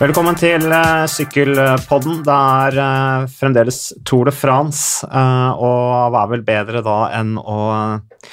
Velkommen 0.00 0.32
til 0.32 0.62
uh, 0.72 1.04
Sykkelpodden. 1.12 2.22
Det 2.24 2.32
er 2.32 2.76
uh, 2.80 3.26
fremdeles 3.36 3.90
Tour 4.08 4.30
de 4.30 4.32
France, 4.32 5.04
uh, 5.04 5.52
og 5.52 6.14
hva 6.14 6.22
er 6.22 6.30
vel 6.30 6.44
bedre 6.46 6.80
da 6.86 6.94
enn 7.18 7.34
å 7.36 7.58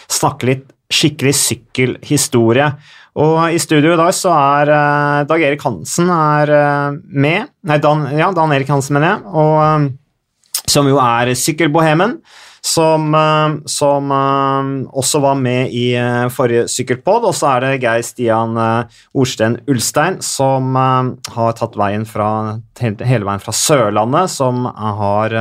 snakke 0.08 0.48
litt 0.48 0.64
skikkelig 0.88 1.34
sykkelhistorie. 1.36 2.70
Og 3.20 3.36
i 3.52 3.60
studio 3.60 3.98
i 3.98 4.00
dag 4.00 4.16
så 4.16 4.32
er 4.32 4.72
Dag 5.28 5.44
Erik 5.44 5.68
Hansen 5.68 6.08
er 6.14 6.54
med. 7.04 7.52
Nei, 7.68 7.80
Dan, 7.84 8.08
ja, 8.16 8.32
Dan 8.32 8.56
Erik 8.56 8.72
Hansen, 8.72 8.96
mener 8.96 9.18
jeg. 9.18 9.26
Og, 9.36 10.64
som 10.72 10.88
jo 10.88 11.02
er 11.04 11.34
sykkelbohemen 11.36 12.22
som, 12.68 13.16
eh, 13.16 13.56
som 13.66 14.12
uh, 14.12 14.90
også 14.92 15.22
var 15.24 15.38
med 15.40 15.72
i 15.76 15.92
uh, 15.96 16.28
forrige 16.34 16.68
sykkelpod. 16.72 17.28
Og 17.30 17.36
så 17.36 17.54
er 17.54 17.64
det 17.64 17.84
Geir 17.84 18.04
Stian 18.06 18.58
Orsten 19.18 19.60
Ulstein, 19.70 20.20
som 20.26 20.76
har 20.76 21.56
tatt 21.58 21.78
veien 21.80 22.06
fra, 22.08 22.30
hele 22.82 23.28
veien 23.28 23.44
fra 23.44 23.56
Sørlandet, 23.56 24.34
som 24.34 24.66
har 24.68 25.36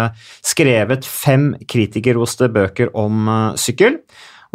skrevet 0.45 1.07
fem 1.07 1.53
kritikerroste 1.69 2.49
bøker 2.53 2.93
om 2.97 3.29
sykkel. 3.59 4.01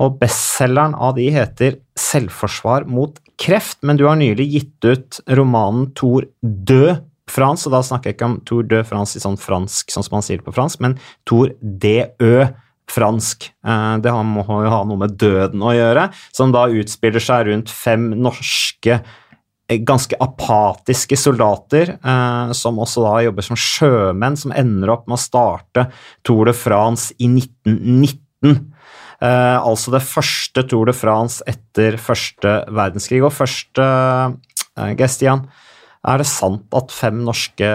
Og 0.01 0.17
bestselgeren 0.21 0.95
av 0.95 1.15
de 1.17 1.27
heter 1.33 1.77
'Selvforsvar 1.99 2.87
mot 2.87 3.19
kreft', 3.37 3.83
men 3.83 3.97
du 3.97 4.07
har 4.07 4.15
nylig 4.15 4.47
gitt 4.53 4.85
ut 4.85 5.19
romanen 5.29 5.91
'Tor 5.93 6.25
død' 6.41 7.03
France, 7.31 7.67
og 7.67 7.75
da 7.75 7.81
snakker 7.85 8.11
jeg 8.11 8.17
ikke 8.17 8.29
om 8.29 8.39
Tour 8.47 8.67
de 8.67 8.81
France 8.87 9.17
i 9.17 9.23
sånn 9.23 9.39
fransk, 9.39 9.91
sånn 9.93 10.05
som 10.05 10.17
man 10.17 10.25
sier 10.25 10.41
det 10.41 10.47
på 10.47 10.55
fransk, 10.55 10.81
men 10.83 10.97
Tour 11.29 11.53
DØ 11.61 12.51
fransk. 12.91 13.49
Eh, 13.65 13.95
det 14.03 14.13
må 14.27 14.45
jo 14.45 14.71
ha 14.73 14.83
noe 14.87 15.01
med 15.01 15.17
døden 15.21 15.63
å 15.63 15.73
gjøre, 15.75 16.09
som 16.35 16.53
da 16.53 16.67
utspiller 16.69 17.23
seg 17.23 17.49
rundt 17.49 17.71
fem 17.73 18.11
norske 18.19 18.97
eh, 18.99 19.79
ganske 19.87 20.19
apatiske 20.21 21.19
soldater, 21.19 21.95
eh, 21.97 22.53
som 22.57 22.81
også 22.83 23.05
da 23.07 23.15
jobber 23.27 23.47
som 23.47 23.59
sjømenn, 23.59 24.39
som 24.39 24.55
ender 24.55 24.93
opp 24.95 25.07
med 25.07 25.19
å 25.19 25.23
starte 25.23 25.87
Tour 26.27 26.51
de 26.51 26.55
France 26.57 27.15
i 27.19 27.31
1919. 27.31 28.71
Eh, 29.21 29.57
altså 29.61 29.93
det 29.93 30.01
første 30.01 30.63
Tour 30.65 30.89
de 30.89 30.95
France 30.97 31.45
etter 31.49 31.97
første 32.01 32.61
verdenskrig. 32.73 33.21
Og 33.23 33.33
første, 33.35 33.85
eh, 34.77 34.93
Gestian, 34.97 35.45
er 36.01 36.17
det 36.17 36.25
sant 36.25 36.65
at 36.73 36.89
fem 36.89 37.21
norske 37.23 37.67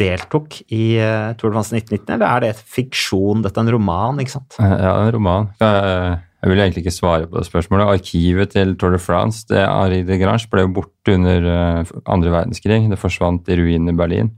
deltok 0.00 0.60
i 0.72 0.96
uh, 0.98 1.32
Tour 1.38 1.52
de 1.52 1.56
France 1.56 1.74
1919, 1.76 2.14
eller 2.16 2.26
er 2.28 2.44
det 2.46 2.52
fiksjon? 2.56 3.42
Dette 3.44 3.60
er 3.60 3.66
en 3.66 3.74
roman, 3.74 4.20
ikke 4.22 4.36
sant? 4.38 4.56
Eh, 4.58 4.76
ja, 4.80 4.92
en 5.02 5.12
roman. 5.14 5.50
Jeg 5.60 6.50
vil 6.50 6.62
egentlig 6.64 6.82
ikke 6.82 6.94
svare 6.94 7.28
på 7.30 7.38
det 7.38 7.46
spørsmålet. 7.46 7.90
Arkivet 8.00 8.54
til 8.56 8.74
Tour 8.80 8.96
de 8.96 9.02
France, 9.02 9.44
det 9.50 9.62
Ari 9.62 10.02
de 10.08 10.18
Grange, 10.18 10.48
ble 10.50 10.64
jo 10.64 10.72
borte 10.80 11.14
under 11.14 11.46
uh, 11.46 11.92
andre 12.10 12.32
verdenskrig. 12.34 12.80
Det 12.90 12.98
forsvant 13.00 13.50
i 13.52 13.58
ruinen 13.60 13.92
i 13.92 13.98
Berlin. 13.98 14.32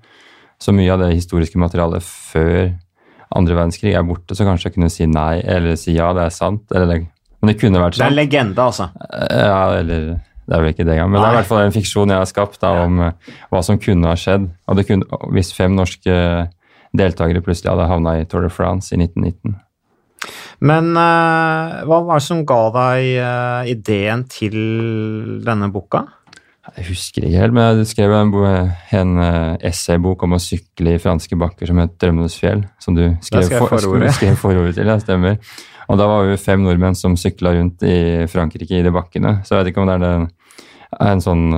Så 0.61 0.75
mye 0.75 0.93
av 0.93 1.01
det 1.03 1.15
historiske 1.15 1.61
materialet 1.61 2.05
før 2.05 2.75
andre 3.35 3.57
verdenskrig 3.57 3.95
er 3.97 4.05
borte, 4.07 4.37
så 4.37 4.47
kanskje 4.47 4.69
jeg 4.69 4.77
kunne 4.77 4.93
si 4.93 5.09
nei, 5.11 5.41
eller 5.41 5.79
si 5.81 5.97
ja, 5.97 6.13
det 6.15 6.29
er 6.29 6.35
sant. 6.35 6.69
Eller, 6.77 7.07
men 7.41 7.51
det 7.51 7.57
kunne 7.63 7.83
vært 7.83 7.97
sant. 7.97 8.05
Det 8.05 8.13
er 8.13 8.19
legende, 8.21 8.69
altså? 8.69 8.91
Ja, 9.33 9.65
eller 9.81 10.15
det 10.45 10.57
er 10.57 10.61
vel 10.61 10.75
ikke 10.75 10.85
det 10.85 10.97
engang, 10.97 11.13
men 11.13 11.21
Nei. 11.21 11.25
det 11.25 11.29
er 11.29 11.35
i 11.35 11.41
hvert 11.41 11.51
fall 11.51 11.63
en 11.65 11.75
fiksjon 11.75 12.13
jeg 12.13 12.21
har 12.21 12.29
skapt 12.29 12.61
da, 12.61 12.73
om 12.85 13.01
uh, 13.01 13.37
hva 13.53 13.63
som 13.65 13.81
kunne 13.81 14.11
ha 14.11 14.17
skjedd. 14.19 14.51
Og 14.69 14.83
kunne, 14.89 15.21
hvis 15.37 15.55
fem 15.57 15.77
norske 15.77 16.17
deltakere 16.95 17.43
plutselig 17.45 17.73
hadde 17.73 17.89
havna 17.91 18.19
i 18.21 18.27
Tour 18.29 18.45
de 18.45 18.51
France 18.53 18.93
i 18.95 19.01
1919. 19.01 19.57
Men 20.65 20.93
uh, 20.97 21.81
hva 21.89 22.03
var 22.05 22.21
det 22.21 22.27
som 22.27 22.45
ga 22.49 22.61
deg 22.77 23.09
uh, 23.25 23.73
ideen 23.73 24.27
til 24.31 24.59
denne 25.45 25.71
boka? 25.73 26.05
Jeg 26.75 26.89
husker 26.89 27.27
ikke 27.27 27.41
helt, 27.43 27.57
men 27.57 27.81
jeg 27.83 27.91
skrev 27.91 28.13
en, 28.17 28.31
en 28.97 29.19
essaybok 29.69 30.23
om 30.25 30.37
å 30.37 30.41
sykle 30.41 30.95
i 30.97 31.01
franske 31.03 31.37
bakker 31.37 31.69
som 31.69 31.81
het 31.83 31.93
'Drømmenes 32.01 32.39
fjell', 32.41 32.65
som 32.81 32.97
du 32.97 33.03
skrev, 33.21 33.51
for, 33.53 33.69
forordet. 33.75 34.15
skrev 34.19 34.39
forordet 34.41 34.79
til. 34.79 34.89
Ja, 34.89 34.97
stemmer. 35.03 35.37
Og 35.89 35.99
da 36.01 36.09
var 36.09 36.29
vi 36.29 36.41
fem 36.41 36.63
nordmenn 36.65 36.97
som 36.97 37.17
sykla 37.19 37.55
rundt 37.57 37.83
i 37.87 38.25
Frankrike 38.31 38.79
i 38.79 38.85
de 38.85 38.93
bakkene. 38.95 39.39
Så 39.45 39.55
jeg 39.55 39.63
vet 39.63 39.73
ikke 39.73 39.85
om 39.85 39.91
det 39.91 39.97
er 39.99 40.07
en, 40.09 40.29
en 41.05 41.25
sånn 41.25 41.49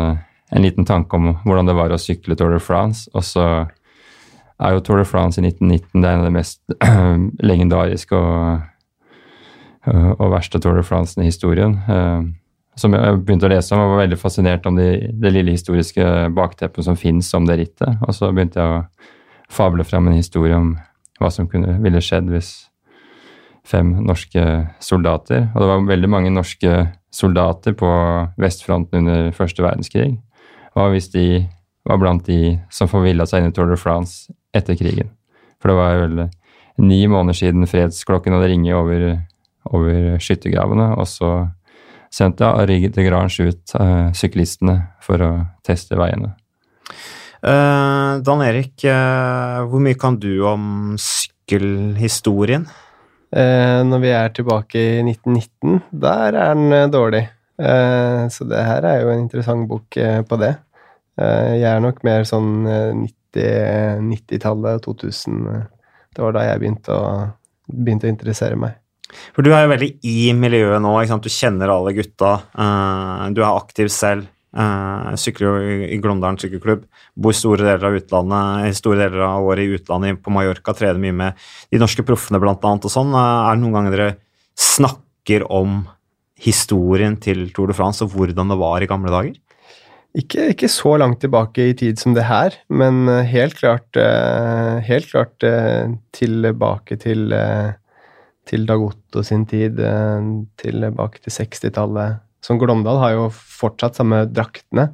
en 0.50 0.62
liten 0.62 0.86
tanke 0.86 1.16
om 1.16 1.32
hvordan 1.44 1.66
det 1.66 1.74
var 1.76 1.92
å 1.92 2.00
sykle 2.00 2.36
Tour 2.38 2.54
de 2.54 2.62
France. 2.62 3.10
Og 3.14 3.24
så 3.26 3.44
er 4.56 4.74
jo 4.74 4.82
Tour 4.84 5.02
de 5.02 5.08
France 5.08 5.40
i 5.40 5.44
1919 5.44 6.02
det 6.02 6.08
er 6.08 6.14
en 6.14 6.24
av 6.24 6.28
de 6.28 6.36
mest 6.36 6.60
legendariske 7.50 8.18
og, 8.18 8.66
og 10.16 10.34
verste 10.34 10.60
Tour 10.62 10.78
de 10.78 10.86
France 10.86 11.18
i 11.20 11.28
historien. 11.28 11.76
Som 12.76 12.92
jeg 12.92 13.20
begynte 13.24 13.48
å 13.48 13.52
lese 13.52 13.74
om, 13.74 13.82
og 13.82 13.94
var 13.94 14.04
veldig 14.04 14.20
fascinert 14.20 14.66
om 14.68 14.76
det, 14.78 14.90
det 15.16 15.32
lille 15.32 15.54
historiske 15.54 16.28
bakteppet 16.36 16.84
som 16.84 16.98
fins 17.00 17.32
om 17.34 17.46
det 17.48 17.58
rittet. 17.62 18.02
Og 18.04 18.14
så 18.14 18.30
begynte 18.30 18.60
jeg 18.60 18.80
å 18.80 18.84
fable 19.52 19.86
fram 19.86 20.10
en 20.10 20.18
historie 20.18 20.56
om 20.56 20.74
hva 21.16 21.30
som 21.32 21.48
kunne, 21.48 21.78
ville 21.80 22.02
skjedd 22.04 22.28
hvis 22.28 22.50
fem 23.66 23.92
norske 24.06 24.44
soldater. 24.82 25.48
Og 25.54 25.60
det 25.62 25.68
var 25.70 25.90
veldig 25.90 26.10
mange 26.10 26.32
norske 26.34 26.86
soldater 27.14 27.74
på 27.78 27.90
vestfronten 28.40 29.02
under 29.02 29.30
første 29.36 29.64
verdenskrig. 29.64 30.16
Og 30.76 30.92
hvis 30.94 31.10
de 31.14 31.26
var 31.86 32.00
blant 32.02 32.26
de 32.26 32.56
som 32.72 32.90
forvilla 32.90 33.26
seg 33.28 33.42
inn 33.42 33.52
i 33.52 33.56
Tour 33.56 33.70
de 33.70 33.78
France 33.78 34.32
etter 34.56 34.78
krigen. 34.78 35.12
For 35.62 35.70
det 35.70 35.78
var 35.78 36.00
vel 36.02 36.26
ni 36.82 37.06
måneder 37.08 37.38
siden 37.38 37.68
fredsklokken 37.70 38.34
hadde 38.36 38.50
ringt 38.50 38.72
over, 38.76 39.04
over 39.70 40.18
skyttergravene, 40.22 40.90
og 40.98 41.06
så 41.08 41.30
sendte 42.12 42.48
Arig 42.48 42.90
de 42.94 43.04
Grange 43.06 43.48
ut 43.48 43.76
uh, 43.78 44.10
syklistene 44.16 44.76
for 45.04 45.22
å 45.22 45.30
teste 45.66 45.98
veiene. 45.98 46.34
Uh, 47.44 48.18
Dan 48.24 48.42
Erik, 48.44 48.74
uh, 48.88 49.64
hvor 49.70 49.82
mye 49.84 49.98
kan 50.00 50.18
du 50.20 50.40
om 50.48 50.96
sykkelhistorien? 51.00 52.66
Eh, 53.34 53.80
når 53.86 54.02
vi 54.02 54.12
er 54.14 54.30
tilbake 54.34 54.78
i 54.78 55.02
1919, 55.02 55.80
der 55.90 56.36
er 56.38 56.54
den 56.54 56.72
eh, 56.72 56.86
dårlig. 56.92 57.24
Eh, 57.58 58.22
så 58.30 58.46
det 58.46 58.62
her 58.68 58.86
er 58.86 59.02
jo 59.02 59.10
en 59.12 59.24
interessant 59.24 59.66
bok 59.68 59.98
på 60.28 60.40
det. 60.42 60.54
Jeg 61.16 61.64
er 61.70 61.78
nok 61.80 62.02
mer 62.04 62.26
sånn 62.28 62.66
90-tallet, 63.00 64.02
90 64.04 64.82
2000. 64.84 65.38
Det 66.12 66.20
var 66.20 66.34
da 66.36 66.42
jeg 66.44 66.60
begynte 66.60 66.92
å, 66.92 67.06
begynte 67.72 68.04
å, 68.04 68.12
interessere 68.12 68.58
meg. 68.60 68.76
For 69.32 69.40
du 69.40 69.48
er 69.48 69.64
jo 69.64 69.70
veldig 69.72 69.88
i 70.04 70.34
miljøet 70.36 70.84
nå. 70.84 70.92
Du 71.24 71.30
kjenner 71.32 71.72
alle 71.72 71.94
gutta. 71.96 72.34
Du 73.32 73.40
er 73.40 73.48
aktiv 73.48 73.88
selv. 73.88 74.28
Uh, 74.56 75.12
sykler 75.20 75.46
jo 75.50 75.80
i 75.84 75.98
Glåmdalen 76.00 76.38
sykkelklubb. 76.40 76.86
Bor 77.20 77.34
store 77.36 77.60
deler 77.60 77.90
av 77.90 77.96
utlandet, 77.98 78.78
store 78.78 79.02
deler 79.02 79.24
av 79.26 79.44
året 79.44 79.66
i 79.66 79.76
utlandet, 79.76 80.22
på 80.24 80.32
Mallorca. 80.32 80.72
Trener 80.76 81.00
mye 81.02 81.16
med 81.16 81.42
de 81.72 81.80
norske 81.82 82.04
proffene, 82.06 82.40
blant 82.40 82.64
annet, 82.64 82.88
og 82.88 82.94
sånn. 82.94 83.12
Uh, 83.12 83.50
er 83.50 83.58
det 83.58 83.64
noen 83.64 83.76
ganger 83.76 83.96
dere 83.96 84.08
snakker 84.56 85.44
om 85.52 85.82
historien 86.40 87.18
til 87.20 87.50
Tour 87.56 87.68
de 87.68 87.76
France 87.76 88.04
og 88.04 88.14
hvordan 88.14 88.48
det 88.52 88.58
var 88.60 88.80
i 88.80 88.88
gamle 88.88 89.12
dager? 89.12 89.36
Ikke, 90.16 90.50
ikke 90.54 90.72
så 90.72 90.94
langt 90.96 91.20
tilbake 91.20 91.68
i 91.68 91.76
tid 91.76 92.00
som 92.00 92.14
det 92.16 92.24
her, 92.24 92.54
men 92.72 93.02
eh, 93.12 93.26
helt 93.28 93.58
klart, 93.58 93.98
helt 94.88 95.10
klart 95.10 95.44
tilbake 96.16 96.96
til, 97.02 97.34
til 98.48 98.64
Dag 98.68 98.84
Otto 98.86 99.24
sin 99.26 99.44
tid, 99.48 99.76
tilbake 100.62 101.20
til 101.20 101.36
60-tallet 101.36 102.24
som 102.46 102.60
Glåmdal 102.60 103.00
har 103.02 103.16
jo 103.16 103.28
fortsatt 103.34 103.98
samme 103.98 104.22
draktene. 104.30 104.92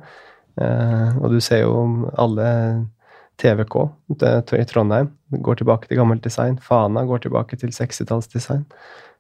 Eh, 0.61 1.17
og 1.21 1.33
du 1.33 1.41
ser 1.45 1.67
jo 1.67 2.11
alle 2.21 2.49
TVK 3.41 3.77
i 4.59 4.65
Trondheim 4.69 5.11
går 5.33 5.61
tilbake 5.61 5.89
til 5.89 6.01
gammelt 6.01 6.25
design. 6.25 6.59
Fana 6.63 7.05
går 7.09 7.25
tilbake 7.27 7.59
til 7.61 7.73
60-tallsdesign. 7.75 8.65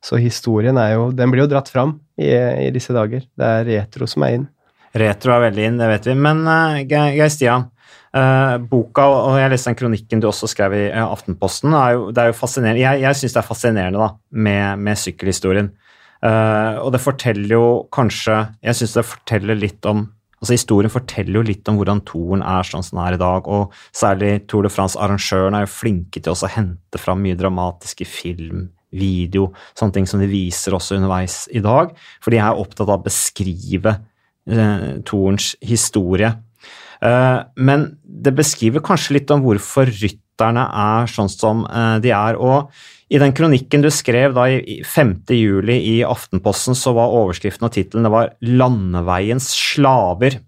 Så 0.03 0.19
historien 0.19 0.79
er 0.79 0.97
jo 0.97 1.11
Den 1.15 1.31
blir 1.31 1.45
jo 1.45 1.51
dratt 1.53 1.71
fram 1.71 2.01
i, 2.19 2.33
i, 2.33 2.71
disse 2.75 2.95
dager. 2.95 3.23
Det 3.39 3.53
er 3.59 3.69
retro 3.69 4.09
som 4.11 4.25
er 4.27 4.39
inn. 4.39 4.49
Retro 4.99 5.33
er 5.33 5.47
veldig 5.49 5.69
inn, 5.69 5.79
det 5.81 5.89
vet 5.89 6.09
vi. 6.11 6.17
Men 6.19 6.43
uh, 6.45 6.81
Geir 6.89 7.31
Stian, 7.33 7.69
uh, 8.17 8.57
boka, 8.59 9.07
og 9.07 9.39
jeg 9.41 9.53
leste 9.55 9.71
den 9.71 9.79
kronikken 9.79 10.21
du 10.21 10.29
også 10.29 10.51
skrev 10.51 10.75
i 10.77 10.83
uh, 10.91 11.07
Aftenposten, 11.07 11.73
er 11.79 11.95
jo, 11.97 12.11
det 12.13 12.25
er 12.25 12.33
jo 12.33 12.37
fascinerende. 12.37 12.83
Jeg, 12.83 13.05
jeg 13.07 13.21
syns 13.21 13.37
det 13.37 13.41
er 13.41 13.49
fascinerende 13.49 14.03
da, 14.03 14.11
med, 14.49 14.83
med 14.85 15.01
sykkelhistorien. 15.01 15.73
Uh, 16.23 16.79
og 16.85 16.93
det 16.95 17.01
forteller 17.03 17.51
jo 17.57 17.63
kanskje 17.91 18.37
Jeg 18.63 18.77
syns 18.79 18.93
det 18.95 19.03
forteller 19.09 19.57
litt 19.59 19.89
om 19.91 20.05
altså 20.39 20.55
Historien 20.55 20.93
forteller 20.93 21.41
jo 21.41 21.43
litt 21.49 21.67
om 21.71 21.81
hvordan 21.81 22.03
toren 22.07 22.45
er 22.47 22.67
sånn 22.67 22.85
som 22.87 22.99
den 22.99 23.05
er 23.05 23.17
i 23.17 23.23
dag. 23.23 23.47
Og 23.47 23.75
særlig 23.95 24.33
Tour 24.51 24.67
de 24.67 24.73
France-arrangørene 24.75 25.61
er 25.61 25.67
jo 25.69 25.75
flinke 25.75 26.19
til 26.19 26.35
å 26.35 26.51
hente 26.51 26.99
fram 26.99 27.23
mye 27.23 27.39
dramatiske 27.39 28.07
film, 28.11 28.65
video, 28.91 29.53
sånne 29.79 29.95
ting 29.95 30.09
som 30.11 30.23
de 30.23 30.27
viser 30.31 30.75
også 30.75 30.99
underveis 30.99 31.45
i 31.55 31.63
dag. 31.63 31.95
For 32.19 32.35
de 32.35 32.43
er 32.43 32.59
opptatt 32.59 32.89
av 32.89 32.99
å 32.99 33.05
beskrive 33.07 33.95
uh, 33.95 34.89
torens 35.07 35.53
historie. 35.63 36.35
Uh, 36.99 37.47
men 37.55 37.93
det 38.03 38.35
beskriver 38.35 38.83
kanskje 38.83 39.21
litt 39.21 39.31
om 39.35 39.47
hvorfor 39.47 39.95
rytterne 40.43 40.67
er 40.67 41.07
sånn 41.11 41.31
som 41.31 41.63
de 42.03 42.11
er. 42.11 42.37
og 42.37 42.73
i 43.13 43.19
den 43.21 43.35
kronikken 43.37 43.83
du 43.85 43.91
skrev 43.93 44.33
da 44.33 44.47
i 44.49 44.81
5. 44.89 45.29
juli 45.37 45.75
i 45.99 45.99
Aftenposten, 46.03 46.75
så 46.75 46.95
var 46.97 47.13
overskriften 47.13 47.67
og 47.67 47.75
tittelen 47.75 48.09
'Landeveiens 48.09 49.53
slaver'. 49.53 50.41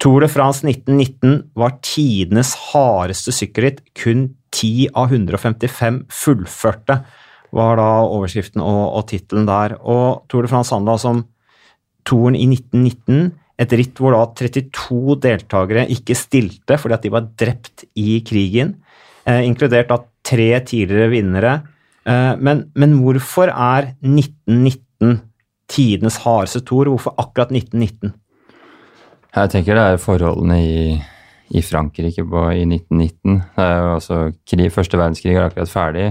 Tour 0.00 0.20
de 0.20 0.28
France 0.28 0.66
1919 0.66 1.50
var 1.54 1.78
tidenes 1.82 2.54
hardeste 2.72 3.30
sykkelritt. 3.30 3.80
Kun 3.94 4.34
10 4.50 4.88
av 4.94 5.12
155 5.12 6.04
fullførte, 6.10 7.04
var 7.52 7.76
da 7.76 8.02
overskriften 8.06 8.60
og, 8.60 8.98
og 8.98 9.06
tittelen 9.08 9.46
der. 9.46 9.78
Og 9.78 10.26
Tour 10.28 10.42
de 10.42 10.48
France 10.48 10.74
handla 10.74 10.92
altså 10.92 11.14
om 11.14 11.24
touren 12.04 12.34
i 12.34 12.46
1919. 12.46 13.32
Et 13.58 13.72
ritt 13.72 13.98
hvor 13.98 14.14
da 14.14 14.26
32 14.34 15.18
deltakere 15.22 15.86
ikke 15.90 16.14
stilte 16.14 16.78
fordi 16.78 16.94
at 16.94 17.02
de 17.02 17.10
var 17.10 17.26
drept 17.38 17.84
i 17.98 18.20
krigen, 18.26 18.76
eh, 18.76 18.87
inkludert 19.44 19.90
da 19.90 20.00
tre 20.24 20.52
tidligere 20.64 21.10
vinnere. 21.12 21.52
Eh, 22.08 22.34
men, 22.40 22.68
men, 22.78 22.96
hvorfor 23.02 23.52
er 23.52 23.92
1919 24.04 25.20
tidenes 25.68 26.20
hardeste 26.24 26.62
tour? 26.64 26.88
Hvorfor 26.88 27.14
akkurat 27.20 27.52
1919? 27.52 28.14
Jeg 29.36 29.52
tenker 29.52 29.76
det 29.76 29.84
er 29.84 30.00
forholdene 30.02 30.56
i, 30.64 30.96
i 31.52 31.62
Frankrike 31.62 32.24
på, 32.24 32.46
i 32.56 32.64
1919. 32.64 33.42
Det 33.56 33.66
er 33.66 33.76
jo 33.76 33.92
altså, 33.98 34.22
krig, 34.48 34.72
Første 34.74 35.00
verdenskrig 35.00 35.36
er 35.36 35.46
akkurat 35.46 35.72
ferdig. 35.72 36.08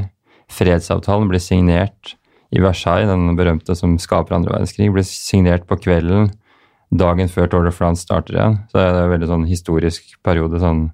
Fredsavtalen 0.54 1.28
blir 1.32 1.44
signert 1.44 2.16
i 2.56 2.62
Versailles, 2.64 3.10
den 3.10 3.36
berømte 3.36 3.76
som 3.76 3.98
skaper 4.00 4.38
andre 4.38 4.54
verdenskrig, 4.54 4.92
blir 4.94 5.04
signert 5.04 5.66
på 5.68 5.76
kvelden 5.82 6.30
dagen 6.96 7.28
før 7.28 7.50
Tour 7.52 7.66
de 7.68 7.74
France 7.76 8.06
starter 8.06 8.38
igjen. 8.38 8.56
Så 8.70 8.80
det 8.80 8.86
er 8.86 9.02
en 9.02 9.12
veldig 9.12 9.28
sånn 9.28 9.48
historisk 9.50 10.14
periode, 10.24 10.62
sånn 10.62 10.86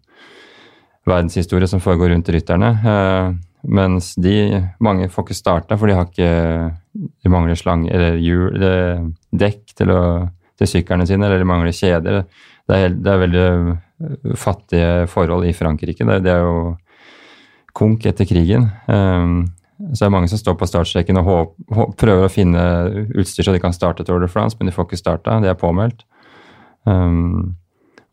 verdenshistorie 1.07 1.67
som 1.67 1.81
foregår 1.83 2.13
rundt 2.13 2.29
rytterne. 2.31 2.69
Eh, 2.93 3.33
mens 3.63 4.13
de, 4.19 4.61
mange 4.83 5.09
får 5.11 5.27
ikke 5.27 5.39
starta, 5.39 5.77
for 5.79 5.87
de 5.87 5.95
har 5.95 6.09
ikke 6.09 6.71
De 6.93 7.29
mangler 7.31 7.57
slange 7.57 7.89
eller 7.89 8.19
hjul, 8.21 8.53
dekk 9.33 9.71
til 9.73 9.89
å 9.89 10.01
til 10.59 10.69
syklene 10.69 11.07
sine, 11.09 11.25
eller 11.27 11.41
de 11.41 11.49
mangler 11.49 11.75
kjeder. 11.75 12.23
Det 12.69 12.77
er, 12.77 12.93
det 12.93 13.11
er, 13.11 13.21
veldig 13.23 13.43
øh, 13.49 14.35
fattige 14.39 15.07
forhold 15.11 15.47
i 15.49 15.55
Frankrike. 15.57 16.05
Det, 16.05 16.19
det 16.25 16.31
er 16.33 16.45
jo 16.45 16.75
konk 17.73 18.05
etter 18.05 18.27
krigen. 18.29 18.69
Um, 18.85 19.47
så 19.89 20.03
det 20.03 20.07
er 20.07 20.13
mange 20.13 20.29
som 20.31 20.39
står 20.39 20.55
på 20.59 20.69
startstreken 20.69 21.19
og 21.19 21.27
håp, 21.27 21.55
håp, 21.73 21.95
prøver 21.99 22.27
å 22.27 22.31
finne 22.31 22.61
utstyr 23.17 23.47
så 23.47 23.55
de 23.55 23.61
kan 23.63 23.73
starte 23.73 24.05
Tour 24.05 24.21
de 24.21 24.29
France, 24.31 24.55
men 24.59 24.69
de 24.69 24.75
får 24.75 24.87
ikke 24.87 25.01
starta. 25.01 25.39
De 25.41 25.49
er 25.49 25.59
påmeldt. 25.59 26.05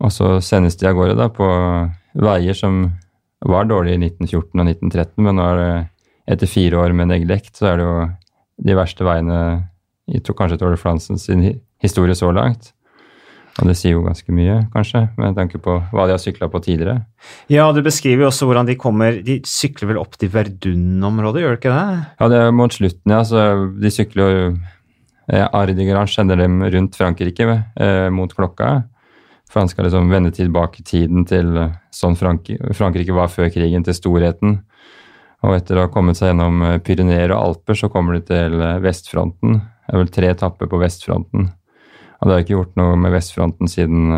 Og 0.00 0.12
så 0.14 0.32
sendes 0.42 0.78
de 0.80 0.88
av 0.88 0.96
gårde 0.96 1.18
da, 1.18 1.28
på 1.30 1.46
veier 2.14 2.56
som 2.56 2.82
var 3.46 3.68
dårlige 3.68 3.96
i 3.96 4.02
1914 4.10 4.60
og 4.60 4.66
1913, 4.66 5.24
men 5.24 5.38
nå 5.38 5.46
er 5.46 5.60
det, 5.60 5.70
etter 6.30 6.50
fire 6.50 6.82
år 6.82 6.92
med 6.94 7.10
neglekt, 7.10 7.54
så 7.58 7.72
er 7.72 7.80
det 7.80 7.86
jo 7.86 7.94
de 8.68 8.76
verste 8.76 9.06
veiene 9.06 9.38
i 10.10 10.20
kanskje 10.20 10.58
Tour 10.60 10.74
de 10.74 10.80
France 10.80 11.16
sin 11.22 11.42
historie 11.82 12.14
så 12.18 12.30
langt. 12.34 12.72
Og 13.58 13.66
det 13.68 13.74
sier 13.76 13.96
jo 13.96 14.04
ganske 14.04 14.32
mye, 14.32 14.60
kanskje, 14.72 15.02
med 15.18 15.34
tanke 15.36 15.58
på 15.60 15.74
hva 15.90 16.06
de 16.06 16.14
har 16.14 16.22
sykla 16.22 16.48
på 16.52 16.60
tidligere. 16.64 17.02
Ja, 17.50 17.66
du 17.74 17.82
beskriver 17.84 18.24
jo 18.24 18.28
også 18.30 18.46
hvordan 18.48 18.68
de 18.68 18.76
kommer 18.80 19.18
De 19.26 19.40
sykler 19.48 19.90
vel 19.90 20.00
opp 20.00 20.14
til 20.20 20.30
Verdun-området, 20.32 21.42
gjør 21.42 21.56
de 21.56 21.60
ikke 21.60 21.74
det? 21.74 22.04
Ja, 22.20 22.28
det 22.30 22.38
er 22.40 22.54
mot 22.56 22.76
slutten, 22.76 23.12
ja. 23.12 23.20
Så 23.26 23.42
de 23.82 23.92
sykler 23.92 24.30
jo 24.30 24.46
eh, 24.54 25.44
Ardigeran 25.44 26.08
sender 26.08 26.40
dem 26.40 26.62
rundt 26.62 26.96
Frankrike 26.96 27.48
eh, 27.50 28.06
mot 28.14 28.32
klokka. 28.36 28.70
For 29.50 29.60
han 29.60 29.70
skal 29.70 29.88
liksom 29.88 30.10
vende 30.12 30.32
tilbake 30.34 30.84
tiden 30.86 31.24
til 31.28 31.56
eh, 31.58 31.78
sånn 31.94 32.18
Frank 32.18 32.48
Frankrike 32.76 33.14
var 33.16 33.30
før 33.32 33.50
krigen, 33.52 33.84
til 33.86 33.96
storheten. 33.96 34.60
Og 35.40 35.56
etter 35.56 35.78
å 35.78 35.86
ha 35.86 35.92
kommet 35.92 36.18
seg 36.18 36.30
gjennom 36.30 36.62
eh, 36.66 36.76
Pyreneer 36.86 37.34
og 37.34 37.40
Alper, 37.40 37.78
så 37.78 37.90
kommer 37.90 38.18
de 38.18 38.22
til 38.30 38.60
vestfronten. 38.84 39.58
Det 39.58 39.96
er 39.96 40.04
vel 40.04 40.12
tre 40.14 40.30
etapper 40.36 40.70
på 40.70 40.78
vestfronten. 40.82 41.50
Og 42.20 42.28
det 42.28 42.36
har 42.36 42.44
ikke 42.44 42.58
gjort 42.58 42.78
noe 42.78 42.94
med 43.00 43.14
vestfronten 43.16 43.70
siden 43.70 44.12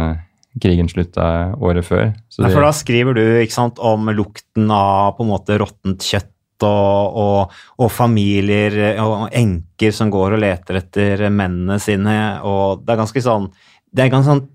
krigen 0.61 0.91
slutta 0.91 1.55
året 1.63 1.87
før. 1.87 2.11
Så 2.29 2.45
for 2.45 2.61
da 2.61 2.73
skriver 2.77 3.17
du 3.17 3.25
sant, 3.49 3.79
om 3.81 4.11
lukten 4.13 4.69
av 4.75 5.15
på 5.17 5.25
en 5.25 5.31
måte 5.31 5.57
råttent 5.63 6.05
kjøtt 6.05 6.67
og, 6.67 7.17
og, 7.23 7.55
og, 7.79 7.89
familier 7.91 8.75
og 9.03 9.33
enker 9.35 9.95
som 9.97 10.11
går 10.13 10.37
og 10.37 10.43
leter 10.43 10.83
etter 10.83 11.25
mennene 11.31 11.79
sine. 11.83 12.17
og 12.45 12.83
Det 12.85 12.93
er 12.93 13.01
ganske 13.01 13.25
sånn 13.25 13.49
det 13.93 14.07
er 14.07 14.13
ganske 14.13 14.31
sånn 14.31 14.47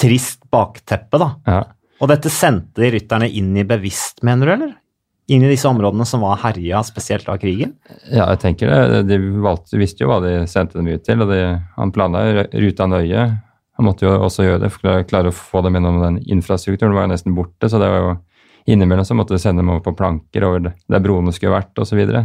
trist 0.00 0.46
bakteppe, 0.52 1.20
da. 1.20 1.32
Ja. 1.46 1.62
Og 2.00 2.08
dette 2.08 2.32
sendte 2.32 2.88
rytterne 2.92 3.28
inn 3.28 3.52
i 3.60 3.66
bevisst, 3.68 4.24
mener 4.26 4.48
du, 4.48 4.54
eller? 4.56 4.76
inn 5.30 5.44
i 5.46 5.50
disse 5.50 5.68
områdene 5.68 6.04
som 6.08 6.24
var 6.24 6.40
herja 6.42 6.80
spesielt 6.82 7.28
av 7.30 7.38
krigen? 7.38 7.76
Ja, 8.10 8.24
jeg 8.32 8.40
tenker 8.42 8.70
det. 8.70 9.02
De 9.06 9.18
valgte, 9.42 9.78
visste 9.78 10.02
jo 10.02 10.10
hva 10.10 10.18
de 10.24 10.32
sendte 10.50 10.80
dem 10.80 10.88
ut 10.90 11.04
til, 11.06 11.22
og 11.22 11.30
de, 11.30 11.38
han 11.76 11.92
planla 11.94 12.48
ruta 12.50 12.88
nøye. 12.90 13.26
Han 13.78 13.86
måtte 13.86 14.08
jo 14.08 14.16
også 14.26 14.48
gjøre 14.48 14.64
det 14.64 14.72
for 14.74 14.90
å 14.90 14.96
klare 15.06 15.30
å 15.30 15.36
få 15.36 15.62
dem 15.64 15.78
gjennom 15.78 16.00
den 16.02 16.18
infrastrukturen. 16.34 16.96
Var 16.96 17.06
jo 17.06 17.12
nesten 17.12 17.36
borte, 17.38 17.70
så 17.70 17.78
det 17.80 17.92
var 17.92 18.02
jo 18.02 18.16
innimellom 18.70 19.06
så 19.06 19.16
måtte 19.16 19.36
de 19.36 19.42
sende 19.42 19.62
dem 19.62 19.70
over 19.70 19.84
på 19.86 19.94
planker 20.00 20.48
over 20.48 20.66
der 20.66 21.04
broene 21.04 21.32
skulle 21.36 21.54
vært, 21.54 21.72
osv. 21.78 21.92
Så, 21.92 22.00
videre. 22.00 22.24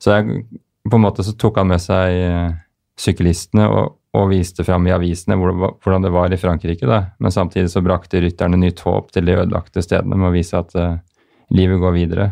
så 0.00 0.14
jeg, 0.14 0.44
på 0.86 0.98
en 0.98 1.04
måte 1.04 1.26
så 1.26 1.34
tok 1.38 1.58
han 1.58 1.72
med 1.74 1.82
seg 1.82 2.22
eh, 2.22 2.54
syklistene 2.98 3.66
og, 3.66 3.98
og 4.12 4.28
viste 4.28 4.64
fram 4.64 4.84
i 4.86 4.92
avisene 4.92 5.38
hvordan 5.40 6.04
det 6.04 6.12
var 6.12 6.32
i 6.32 6.40
Frankrike. 6.40 6.86
Da. 6.88 7.14
Men 7.22 7.32
samtidig 7.32 7.70
så 7.72 7.80
brakte 7.84 8.20
rytterne 8.20 8.58
nytt 8.60 8.82
håp 8.84 9.08
til 9.14 9.24
de 9.28 9.38
ødelagte 9.38 9.84
stedene 9.84 10.18
med 10.18 10.28
å 10.28 10.34
vise 10.34 10.58
at 10.58 10.74
uh, 10.76 10.98
livet 11.52 11.80
går 11.80 11.94
videre. 11.96 12.26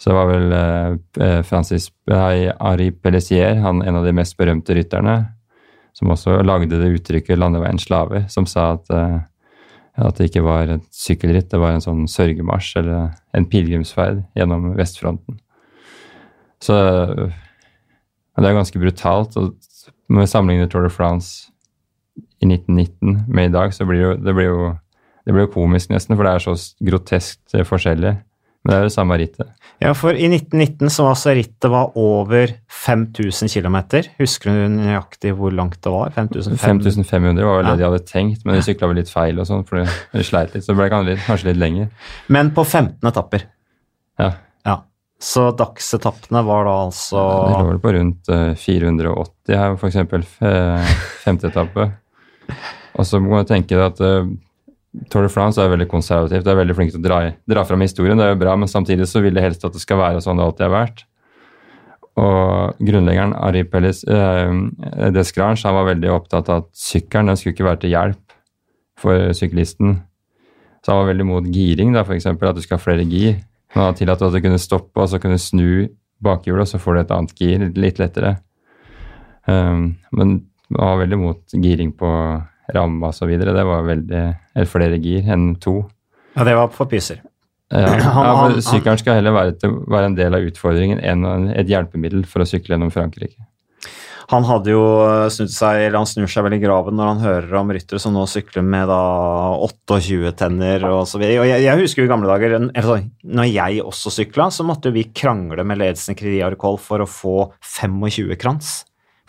Så 0.00 0.10
det 0.10 0.16
var 0.16 0.32
vel 0.32 0.56
uh, 0.56 1.42
Francis 1.46 1.86
nei, 2.10 2.48
Ari 2.50 2.90
Pellissier, 2.90 3.60
han, 3.62 3.84
en 3.86 4.00
av 4.00 4.08
de 4.08 4.14
mest 4.16 4.34
berømte 4.40 4.74
rytterne, 4.74 5.20
som 5.94 6.10
også 6.10 6.40
lagde 6.42 6.80
det 6.80 6.96
uttrykket 6.96 7.38
'landeveien 7.38 7.78
slaver', 7.78 8.26
som 8.32 8.48
sa 8.50 8.72
at, 8.74 8.90
uh, 8.90 9.22
at 10.02 10.18
det 10.18 10.32
ikke 10.32 10.42
var 10.42 10.66
et 10.66 10.88
sykkelritt, 10.90 11.52
det 11.52 11.62
var 11.62 11.76
en 11.76 11.84
sånn 11.84 12.08
sørgemarsj 12.10 12.80
eller 12.82 13.12
en 13.38 13.46
pilegrimsferd 13.46 14.24
gjennom 14.34 14.72
vestfronten. 14.74 15.38
Så 16.62 16.74
det 16.74 18.48
er 18.48 18.56
ganske 18.56 18.80
brutalt. 18.80 19.36
og 19.36 19.54
Når 20.12 20.26
vi 20.26 20.30
sammenligner 20.30 20.68
Tour 20.70 20.84
de 20.84 20.92
France 20.92 21.48
i 22.42 22.48
1919 22.48 23.24
med 23.32 23.48
i 23.48 23.54
dag, 23.54 23.72
så 23.72 23.86
blir 23.88 24.02
jo, 24.02 24.14
det 24.20 24.34
blir 24.36 24.50
jo 24.50 24.72
det 25.22 25.34
blir 25.34 25.46
jo 25.46 25.54
komisk 25.54 25.92
nesten, 25.92 26.16
for 26.18 26.26
det 26.26 26.34
er 26.34 26.42
så 26.42 26.54
groteskt 26.82 27.54
forskjellig. 27.68 28.16
Men 28.62 28.70
det 28.70 28.76
er 28.78 28.84
det 28.86 28.94
samme 28.94 29.16
rittet. 29.18 29.48
Ja, 29.82 29.90
for 29.98 30.14
i 30.14 30.28
1919 30.28 30.90
så 30.94 31.06
var 31.06 31.16
altså 31.16 31.32
rittet 31.34 31.70
var 31.70 31.96
over 31.98 32.52
5000 32.70 33.50
km. 33.50 33.78
Husker 34.20 34.52
du 34.54 34.76
nøyaktig 34.76 35.32
hvor 35.38 35.54
langt 35.54 35.80
det 35.82 35.90
var? 35.90 36.12
5500 36.14 37.42
var 37.42 37.58
vel 37.58 37.70
det 37.72 37.80
de 37.80 37.88
hadde 37.88 38.04
tenkt, 38.06 38.44
men 38.46 38.54
de 38.54 38.62
sykla 38.62 38.90
vel 38.90 39.00
litt 39.02 39.10
feil 39.10 39.42
og 39.42 39.48
sånn, 39.50 39.66
for 39.66 39.82
de 39.82 40.26
sleit 40.26 40.54
litt. 40.54 40.62
Så 40.62 40.76
det 40.76 40.78
ble 40.78 41.16
kanskje 41.26 41.50
litt 41.50 41.58
lenger. 41.58 41.90
Men 42.30 42.52
på 42.54 42.62
15 42.62 43.10
etapper. 43.10 43.48
Ja. 44.22 44.30
Så 45.22 45.48
dagsetappene 45.54 46.42
var 46.42 46.66
da 46.66 46.76
altså 46.88 47.20
De 47.46 47.52
lå 47.54 47.66
vel 47.68 47.82
på 47.82 47.92
rundt 47.94 48.30
480 48.58 49.54
her, 49.54 49.76
f.eks. 49.78 50.00
Eh, 50.42 50.94
femte 51.22 51.52
etappe. 51.52 51.92
Og 52.98 53.06
så 53.06 53.20
må 53.22 53.38
jeg 53.40 53.50
tenke 53.52 53.78
at 53.80 54.02
eh, 54.02 54.26
Tour 55.08 55.24
de 55.24 55.30
France 55.32 55.60
er 55.62 55.70
veldig 55.72 55.88
konservativt. 55.88 56.44
Det 56.44 56.52
er 56.52 56.58
veldig 56.58 56.76
flink 56.76 56.92
til 56.92 57.00
å 57.00 57.06
dra, 57.06 57.20
dra 57.48 57.64
fram 57.64 57.80
historien. 57.84 58.18
Det 58.18 58.26
er 58.26 58.34
jo 58.34 58.42
bra, 58.42 58.56
men 58.60 58.68
samtidig 58.68 59.06
så 59.08 59.22
vil 59.24 59.38
det 59.38 59.44
helst 59.46 59.64
at 59.64 59.72
det 59.72 59.80
skal 59.80 60.02
være 60.02 60.20
sånn 60.24 60.40
det 60.40 60.44
alltid 60.44 60.66
har 60.66 60.74
vært. 60.74 61.04
Og 62.20 62.82
grunnleggeren 62.84 63.32
Ari 63.38 63.62
Pellis 63.72 64.02
eh, 64.04 64.52
Descrange 65.14 65.64
han 65.64 65.78
var 65.78 65.88
veldig 65.94 66.10
opptatt 66.12 66.50
av 66.52 66.66
at 66.66 66.68
sykkelen 66.76 67.32
den 67.32 67.40
skulle 67.40 67.56
ikke 67.56 67.70
være 67.70 67.82
til 67.86 67.94
hjelp 67.94 68.36
for 69.00 69.32
syklisten. 69.38 70.02
Så 70.82 70.92
han 70.92 71.00
var 71.00 71.12
veldig 71.14 71.28
mot 71.30 71.48
giring, 71.54 71.94
da, 71.96 72.02
f.eks. 72.04 72.28
At 72.28 72.58
du 72.58 72.62
skal 72.64 72.76
ha 72.76 72.82
flere 72.82 73.06
gir. 73.08 73.38
Han 73.72 73.88
har 73.88 73.96
tillatt 73.96 74.22
at 74.22 74.34
du 74.34 74.40
kunne 74.44 74.60
stoppe 74.60 75.00
og 75.00 75.10
så 75.10 75.20
kunne 75.22 75.40
snu 75.40 75.88
bakhjulet, 76.22 76.64
og 76.64 76.70
så 76.70 76.80
får 76.80 76.94
du 76.94 77.00
et 77.02 77.12
annet 77.16 77.36
gir 77.38 77.66
litt 77.80 78.00
lettere. 78.00 78.36
Um, 79.48 79.94
men 80.14 80.38
var 80.72 81.00
veldig 81.00 81.18
mot 81.18 81.56
giring 81.56 81.92
på 81.96 82.10
ramme 82.72 83.10
osv. 83.10 83.32
Det 83.38 83.66
var 83.68 83.84
veldig 83.88 84.22
flere 84.70 85.00
gir 85.02 85.28
enn 85.32 85.54
to. 85.60 85.80
Ja, 86.36 86.46
det 86.48 86.56
var 86.56 86.72
for 86.72 86.90
pyser. 86.90 87.22
Ja, 87.72 87.96
ja 87.98 88.60
Sykkelen 88.60 89.00
skal 89.00 89.18
heller 89.20 89.34
være, 89.36 89.56
til, 89.60 89.74
være, 89.88 90.10
en 90.10 90.18
del 90.18 90.36
av 90.36 90.44
utfordringen 90.44 91.00
enn 91.00 91.48
et 91.52 91.70
hjelpemiddel 91.70 92.26
for 92.28 92.44
å 92.44 92.48
sykle 92.48 92.76
gjennom 92.76 92.92
Frankrike. 92.94 93.40
Han 94.32 94.46
hadde 94.48 94.72
jo 94.72 94.84
snudd 95.32 95.50
seg, 95.52 95.82
eller 95.86 95.98
han 96.00 96.08
snur 96.08 96.30
seg 96.30 96.46
vel 96.46 96.56
i 96.56 96.60
graven 96.62 96.96
når 96.96 97.10
han 97.10 97.24
hører 97.24 97.58
om 97.60 97.72
ryttere 97.74 98.00
som 98.00 98.14
nå 98.16 98.24
sykler 98.30 98.64
med 98.64 98.88
da 98.88 99.00
28 99.60 100.32
tenner 100.40 100.86
og 100.88 101.02
så 101.10 101.20
videre. 101.20 101.42
Og 101.42 101.50
jeg, 101.50 101.66
jeg 101.66 101.82
husker 101.82 102.02
jo 102.02 102.08
i 102.08 102.12
gamle 102.12 102.30
dager, 102.30 102.56
eller, 102.56 103.04
når 103.28 103.50
jeg 103.50 103.82
også 103.84 104.14
sykla, 104.16 104.48
så 104.54 104.64
måtte 104.64 104.94
vi 104.94 105.04
krangle 105.12 105.66
med 105.68 105.82
ledelsen 105.82 106.16
i 106.16 106.40
Arcol 106.44 106.80
for 106.80 107.04
å 107.04 107.10
få 107.10 107.36
25 107.60 108.32
krans. 108.40 108.72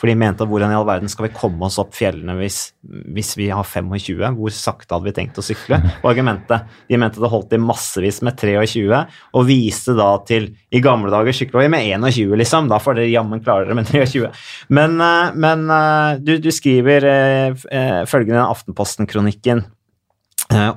For 0.03 0.11
de 0.11 0.17
mente 0.19 0.43
at 0.43 0.49
hvordan 0.51 0.67
i 0.73 0.75
all 0.75 0.83
verden 0.83 1.07
skal 1.07 1.29
vi 1.29 1.35
komme 1.37 1.63
oss 1.63 1.77
opp 1.79 1.93
fjellene 1.95 2.33
hvis, 2.35 2.57
hvis 3.15 3.29
vi 3.39 3.45
har 3.55 3.63
25? 3.63 4.33
Hvor 4.35 4.51
sakte 4.51 4.91
hadde 4.91 5.07
vi 5.07 5.13
tenkt 5.15 5.39
å 5.39 5.45
sykle? 5.47 5.79
Og 6.01 6.09
argumentet 6.11 6.65
De 6.89 6.99
mente 6.99 7.23
det 7.23 7.29
holdt 7.31 7.55
i 7.55 7.59
massevis 7.63 8.19
med 8.27 8.35
23, 8.35 8.99
og 9.31 9.47
viste 9.47 9.95
da 9.95 10.09
til 10.27 10.49
I 10.75 10.81
gamle 10.83 11.13
dager 11.13 11.37
sykla 11.37 11.63
vi 11.63 11.71
med 11.71 11.87
21, 11.87 12.35
liksom. 12.43 12.67
Da 12.67 12.81
får 12.83 12.99
dere 12.99 13.13
jammen 13.13 13.45
klare 13.47 13.63
dere 13.69 13.79
med 13.79 13.87
23. 13.93 14.33
Men, 14.75 14.99
eh, 15.07 15.39
men 15.39 15.63
eh, 15.71 16.19
du, 16.19 16.35
du, 16.43 16.51
skriver 16.51 17.07
eh, 17.07 18.03
følgende 18.11 18.43
Aftenposten-kronikken. 18.43 19.63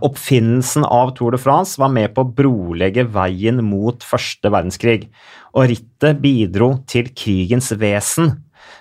Oppfinnelsen 0.07 0.87
av 0.87 1.11
Tour 1.19 1.35
de 1.35 1.43
France 1.43 1.81
var 1.83 1.91
med 1.93 2.15
på 2.15 2.23
å 2.23 2.31
brolegge 2.39 3.03
veien 3.13 3.59
mot 3.67 4.07
første 4.07 4.55
verdenskrig, 4.55 5.11
og 5.59 5.67
rittet 5.73 6.23
bidro 6.23 6.77
til 6.89 7.11
krigens 7.19 7.75
vesen 7.77 8.37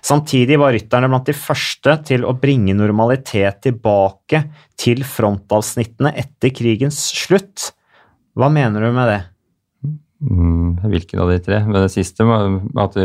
Samtidig 0.06 0.60
var 0.62 0.76
rytterne 0.76 1.10
blant 1.10 1.26
de 1.26 1.34
første 1.34 1.96
til 2.06 2.28
å 2.30 2.36
bringe 2.38 2.76
normalitet 2.78 3.64
tilbake 3.66 4.44
til 4.78 5.02
frontavsnittene 5.08 6.12
etter 6.22 6.54
krigens 6.54 7.00
slutt. 7.16 7.72
Hva 8.38 8.52
mener 8.54 8.86
du 8.86 8.92
med 8.94 9.10
det? 9.10 9.22
Mm, 10.26 10.76
hvilken 10.92 11.24
av 11.24 11.32
de 11.32 11.40
tre? 11.42 11.64
Men 11.66 11.80
det 11.80 11.94
siste 11.96 12.26
at 12.26 13.00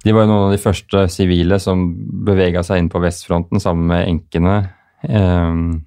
de 0.00 0.14
var 0.16 0.26
noen 0.26 0.48
av 0.48 0.54
de 0.54 0.60
første 0.60 1.04
sivile 1.12 1.60
som 1.60 1.84
bevega 2.26 2.64
seg 2.66 2.80
inn 2.80 2.90
på 2.92 3.02
vestfronten 3.02 3.62
sammen 3.62 3.86
med 3.90 4.08
enkene. 4.08 4.56
Ehm, 5.06 5.84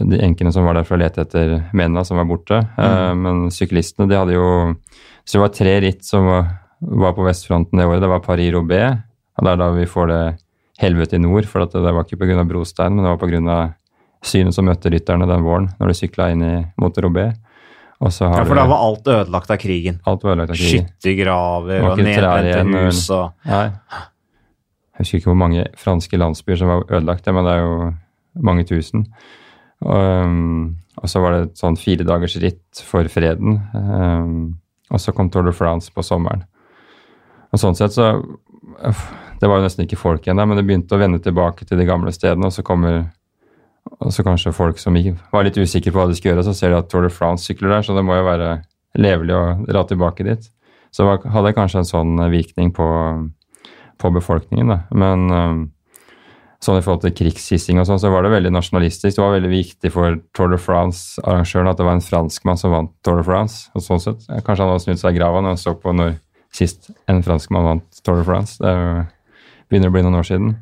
de 0.00 0.20
enkene 0.22 0.52
som 0.54 0.66
var 0.66 0.78
der 0.78 0.86
for 0.88 0.96
å 0.96 1.02
lete 1.02 1.24
etter 1.26 1.54
mennene 1.70 2.04
som 2.08 2.18
var 2.20 2.28
borte. 2.30 2.58
Mm. 2.74 2.82
Ehm, 2.88 3.22
men 3.26 3.44
syklistene, 3.54 4.08
de 4.08 4.18
hadde 4.18 4.38
jo 4.38 4.74
Så 5.24 5.38
det 5.38 5.40
var 5.40 5.50
tre 5.54 5.72
ritt 5.80 6.02
som 6.02 6.24
var, 6.26 6.46
var 6.80 7.12
på 7.14 7.22
vestfronten 7.22 7.78
det 7.78 7.86
året. 7.86 8.00
Det 8.02 8.08
var 8.10 8.24
Paris-Roubais, 8.24 9.04
og 9.36 9.44
Det 9.44 9.52
er 9.52 9.60
da 9.60 9.70
vi 9.72 9.86
får 9.88 10.10
det 10.10 10.24
helvete 10.82 11.16
i 11.16 11.22
nord, 11.22 11.46
for 11.48 11.64
det 11.64 11.80
var 11.80 12.04
ikke 12.04 12.20
pga. 12.20 12.44
brostein, 12.44 12.96
men 12.96 13.04
det 13.04 13.14
var 13.14 13.22
pga. 13.22 13.74
synet 14.22 14.54
som 14.54 14.68
møtte 14.68 14.90
rytterne 14.92 15.26
den 15.26 15.42
våren 15.42 15.68
når 15.80 15.90
de 15.90 15.98
sykla 15.98 16.30
inn 16.30 16.42
i 16.46 16.54
mot 16.78 16.94
Robé. 16.94 17.32
ja, 18.02 18.44
for 18.44 18.54
da 18.54 18.66
var 18.66 18.82
alt 18.82 19.06
ødelagt 19.06 19.50
av 19.50 19.58
krigen? 19.58 20.00
Alt 20.06 20.24
var 20.24 20.34
ødelagt 20.34 20.50
av 20.50 20.56
krigen. 20.56 20.86
Skyttergraver 20.86 21.84
og 21.86 21.98
nedbrente 21.98 22.86
hus 22.86 23.10
og 23.10 23.32
Nei. 23.46 23.66
Jeg 24.92 25.06
husker 25.06 25.18
ikke 25.18 25.30
hvor 25.30 25.38
mange 25.40 25.66
franske 25.78 26.18
landsbyer 26.18 26.58
som 26.60 26.68
var 26.68 26.84
ødelagt, 26.90 27.26
men 27.26 27.46
det 27.46 27.52
er 27.52 27.62
jo 27.62 27.76
mange 28.44 28.64
tusen. 28.68 29.06
Um, 29.80 30.76
og 31.00 31.08
så 31.10 31.22
var 31.22 31.34
det 31.34 31.44
et 31.46 31.62
sånn 31.62 31.78
fire 31.80 32.04
dagers 32.06 32.36
ritt 32.42 32.82
for 32.86 33.08
freden. 33.10 33.58
Um, 33.72 34.34
og 34.92 35.00
så 35.00 35.14
kom 35.16 35.30
Tour 35.32 35.48
de 35.48 35.54
France 35.56 35.90
på 35.94 36.04
sommeren. 36.06 36.44
Og 37.52 37.60
sånn 37.60 37.76
sett 37.76 37.96
så 37.96 38.12
det 39.42 39.50
var 39.50 39.58
jo 39.58 39.66
nesten 39.66 39.84
ikke 39.84 39.98
folk 39.98 40.22
igjen 40.22 40.38
der, 40.38 40.46
men 40.46 40.58
det 40.58 40.64
begynte 40.68 40.94
å 40.94 41.00
vende 41.02 41.18
tilbake 41.22 41.66
til 41.66 41.80
de 41.80 41.86
gamle 41.88 42.12
stedene. 42.14 42.46
Og 42.46 42.54
så 42.54 42.62
kommer 42.66 43.02
og 43.98 44.12
så 44.14 44.22
kanskje 44.22 44.54
folk 44.54 44.78
som 44.78 44.96
var 45.32 45.46
litt 45.46 45.58
usikre 45.58 45.92
på 45.92 45.98
hva 45.98 46.08
de 46.10 46.16
skulle 46.16 46.36
gjøre, 46.36 46.46
så 46.46 46.54
ser 46.56 46.72
de 46.72 46.78
at 46.78 46.88
Tour 46.90 47.06
de 47.06 47.10
France 47.12 47.48
sykler 47.48 47.74
der, 47.74 47.84
så 47.86 47.96
det 47.96 48.04
må 48.06 48.14
jo 48.14 48.26
være 48.26 48.54
levelig 49.02 49.34
å 49.34 49.44
dra 49.66 49.82
tilbake 49.88 50.26
dit. 50.26 50.48
Så 50.94 51.06
det 51.06 51.32
hadde 51.34 51.54
kanskje 51.56 51.82
en 51.82 51.88
sånn 51.88 52.24
virkning 52.30 52.72
på, 52.76 52.86
på 53.98 54.10
befolkningen, 54.14 54.70
da. 54.70 54.78
Men 54.94 55.24
um, 55.30 55.62
sånn 56.62 56.78
i 56.78 56.84
forhold 56.84 57.02
til 57.06 57.14
krigshissing 57.18 57.80
og 57.80 57.88
sånn, 57.88 58.00
så 58.02 58.12
var 58.12 58.26
det 58.26 58.34
veldig 58.34 58.52
nasjonalistisk. 58.54 59.16
Det 59.16 59.24
var 59.24 59.34
veldig 59.38 59.52
viktig 59.52 59.92
for 59.94 60.20
Tour 60.36 60.52
de 60.52 60.60
France-arrangøren 60.62 61.72
at 61.72 61.80
det 61.80 61.88
var 61.88 61.98
en 61.98 62.04
franskmann 62.06 62.60
som 62.60 62.74
vant 62.76 62.92
Tour 63.02 63.18
de 63.18 63.26
France. 63.26 63.72
og 63.74 63.86
sånn 63.86 64.02
sett. 64.04 64.28
Kanskje 64.46 64.62
han 64.62 64.74
hadde 64.74 64.84
snudd 64.84 65.02
seg 65.02 65.16
i 65.16 65.18
grava 65.18 65.42
når 65.42 65.56
han 65.56 65.64
så 65.64 65.74
på 65.74 65.96
når 65.96 66.14
sist 66.52 66.92
en 67.10 67.24
franskmann 67.24 67.66
vant 67.66 68.02
Tour 68.04 68.20
de 68.20 68.28
France. 68.28 68.60
Det 68.62 68.76
jo, 68.76 69.02
begynner 69.72 69.90
å 69.90 69.94
bli 69.94 70.04
noen 70.04 70.20
år 70.20 70.28
siden. 70.28 70.52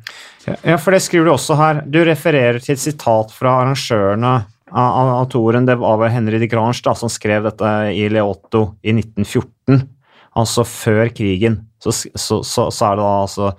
Ja, 0.47 0.77
for 0.81 0.95
det 0.95 1.03
skriver 1.05 1.27
du 1.27 1.33
også 1.35 1.57
her. 1.59 1.83
Du 1.85 1.99
refererer 2.07 2.61
til 2.63 2.73
et 2.77 2.83
sitat 2.83 3.33
fra 3.35 3.59
arrangørene 3.61 4.33
av, 4.71 5.11
av 5.19 5.25
Toren. 5.31 5.67
Det 5.67 5.77
var 5.81 6.07
Henry 6.13 6.39
de 6.41 6.49
Grange 6.51 6.81
da, 6.85 6.95
som 6.97 7.11
skrev 7.11 7.49
dette 7.49 7.73
i 7.91 8.07
Leotto 8.11 8.63
i 8.81 8.95
1914, 8.95 9.83
altså 10.39 10.65
før 10.67 11.11
krigen. 11.15 11.59
Så, 11.81 11.93
så, 11.93 12.41
så, 12.45 12.69
så 12.71 12.87
er 12.87 12.97
det 12.97 13.03
da 13.03 13.13
altså 13.25 13.51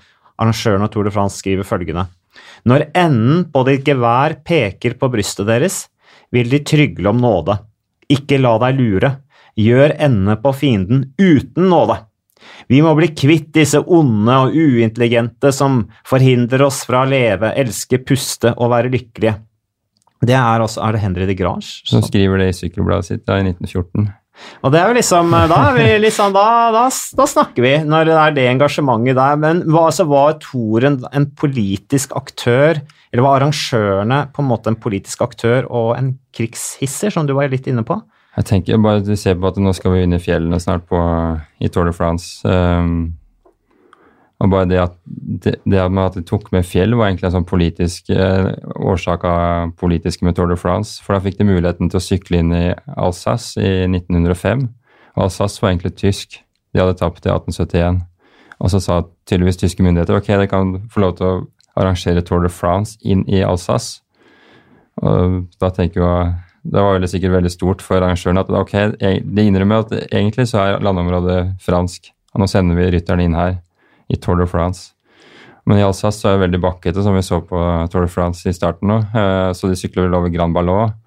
arrangørene 0.42 0.88
av 0.88 0.92
Tour 0.94 1.06
de 1.06 1.14
France 1.14 1.42
skriver 1.42 1.68
følgende. 1.68 2.06
Når 2.68 2.88
enden 2.96 3.44
på 3.52 3.64
ditt 3.68 3.86
gevær 3.86 4.38
peker 4.46 4.96
på 4.98 5.10
brystet 5.12 5.48
deres, 5.50 5.84
vil 6.32 6.48
de 6.48 6.62
trygle 6.64 7.10
om 7.10 7.20
nåde. 7.20 7.58
Ikke 8.12 8.40
la 8.40 8.54
deg 8.62 8.78
lure. 8.78 9.10
Gjør 9.58 9.92
ende 10.00 10.38
på 10.40 10.54
fienden 10.56 11.10
uten 11.20 11.68
nåde. 11.68 11.98
Vi 12.70 12.80
må 12.84 12.94
bli 12.98 13.10
kvitt 13.16 13.50
disse 13.56 13.80
onde 13.82 14.38
og 14.46 14.56
uintelligente 14.56 15.52
som 15.54 15.82
forhindrer 16.08 16.66
oss 16.66 16.82
fra 16.88 17.04
å 17.04 17.10
leve, 17.10 17.52
elske, 17.58 18.00
puste 18.06 18.54
og 18.56 18.72
være 18.74 18.92
lykkelige. 18.92 19.36
Det 20.22 20.34
er, 20.38 20.62
også, 20.62 20.82
er 20.86 20.94
det 20.94 21.02
Henry 21.02 21.26
de 21.26 21.34
Grange 21.34 21.82
som 21.88 22.02
skriver 22.04 22.38
det 22.38 22.52
i 22.52 22.58
sykkelbladet 22.60 23.08
sitt 23.08 23.24
da, 23.26 23.40
i 23.40 23.46
1914. 23.48 24.12
Og 24.62 24.72
det 24.72 24.80
er 24.80 24.90
jo 24.90 24.96
liksom, 24.96 25.34
Da, 25.50 25.58
er 25.68 25.76
vi 25.76 25.86
liksom, 26.06 26.32
da, 26.34 26.46
da, 26.74 26.86
da 27.18 27.26
snakker 27.28 27.64
vi, 27.64 27.74
når 27.86 28.08
det 28.08 28.16
er 28.18 28.36
det 28.36 28.46
engasjementet 28.52 29.18
der. 29.18 29.38
Men 29.42 29.62
hva, 29.68 29.88
altså, 29.90 30.06
var 30.10 30.38
Toren 30.42 31.00
en 31.12 31.28
politisk 31.38 32.14
aktør, 32.18 32.80
eller 33.12 33.26
var 33.26 33.40
arrangørene 33.40 34.22
på 34.32 34.42
en 34.42 34.48
måte 34.48 34.72
en 34.72 34.78
politisk 34.80 35.24
aktør 35.26 35.68
og 35.68 35.94
en 35.98 36.14
krigshisser, 36.34 37.12
som 37.12 37.28
du 37.28 37.34
var 37.36 37.52
litt 37.52 37.68
inne 37.70 37.84
på? 37.86 37.98
Jeg 38.36 38.48
tenker 38.48 38.80
bare 38.80 39.02
at 39.02 39.08
du 39.08 39.16
ser 39.18 39.36
på 39.36 39.50
at 39.50 39.58
nå 39.60 39.74
skal 39.76 39.92
vi 39.92 40.06
inn 40.06 40.16
i 40.16 40.22
fjellene 40.22 40.60
snart 40.60 40.86
på, 40.88 41.00
i 41.60 41.68
Tour 41.68 41.90
de 41.90 41.92
France. 41.92 42.40
Um, 42.48 43.12
og 44.42 44.50
bare 44.50 44.66
det 44.66 44.78
at, 44.82 44.94
det, 45.06 45.54
det 45.68 45.78
at 45.78 46.16
de 46.16 46.24
tok 46.26 46.48
med 46.54 46.66
fjell, 46.66 46.96
var 46.98 47.10
egentlig 47.10 47.28
en 47.28 47.36
sånn 47.36 47.46
politisk 47.46 48.08
eh, 48.10 48.48
årsak 48.74 49.22
av 49.28 49.74
politiske 49.78 50.26
med 50.26 50.34
Tour 50.34 50.50
de 50.50 50.56
France. 50.58 50.98
For 51.04 51.14
da 51.14 51.22
fikk 51.22 51.38
de 51.38 51.46
muligheten 51.46 51.92
til 51.92 52.00
å 52.00 52.02
sykle 52.02 52.40
inn 52.42 52.50
i 52.56 52.64
Alsace 52.96 53.62
i 53.62 53.84
1905. 53.86 54.64
Og 55.14 55.26
Alsace 55.28 55.62
var 55.62 55.70
egentlig 55.70 55.94
tysk. 56.00 56.40
De 56.74 56.82
hadde 56.82 56.98
tapt 56.98 57.28
i 57.28 57.30
1871. 57.30 58.00
Og 58.58 58.72
så 58.72 58.82
sa 58.82 58.98
tydeligvis 59.30 59.60
tyske 59.62 59.86
myndigheter 59.86 60.18
ok, 60.18 60.32
de 60.42 60.50
kan 60.50 60.74
få 60.90 61.04
lov 61.04 61.14
til 61.20 61.28
å 61.28 61.40
arrangere 61.78 62.24
Tour 62.26 62.42
de 62.42 62.50
France 62.50 62.98
inn 63.06 63.22
i 63.30 63.44
Alsace. 63.46 64.00
Og 65.06 65.44
da 65.62 65.70
tenker 65.70 66.02
jeg 66.02 66.34
det 66.62 66.82
var 66.82 67.04
sikkert 67.10 67.36
veldig 67.36 67.50
stort 67.50 67.82
for 67.82 67.98
arrangørene 67.98 68.44
at 68.44 68.50
ok, 68.54 68.74
de 68.98 69.44
innrømmer 69.44 69.82
at 69.82 69.94
egentlig 70.12 70.46
så 70.50 70.62
er 70.62 70.84
landområdet 70.84 71.40
fransk, 71.62 72.12
og 72.32 72.42
nå 72.42 72.48
sender 72.50 72.78
vi 72.78 72.90
rytterne 72.94 73.26
inn 73.26 73.38
her 73.38 73.56
i 74.12 74.18
Tour 74.20 74.38
de 74.38 74.46
France. 74.46 74.92
Men 75.66 75.78
i 75.78 75.84
Alsace 75.86 76.18
så 76.18 76.30
er 76.30 76.36
det 76.36 76.46
veldig 76.46 76.62
bakkete, 76.62 77.02
som 77.04 77.14
vi 77.14 77.22
så 77.22 77.38
på 77.46 77.60
Tour 77.90 78.06
de 78.06 78.10
France 78.10 78.48
i 78.50 78.54
starten 78.54 78.90
nå. 78.90 78.98
Eh, 79.14 79.52
så 79.54 79.70
de 79.70 79.78
sykler 79.78 80.08
vel 80.08 80.18
over 80.18 80.32
Grand 80.34 80.54
Ballot. 80.54 80.98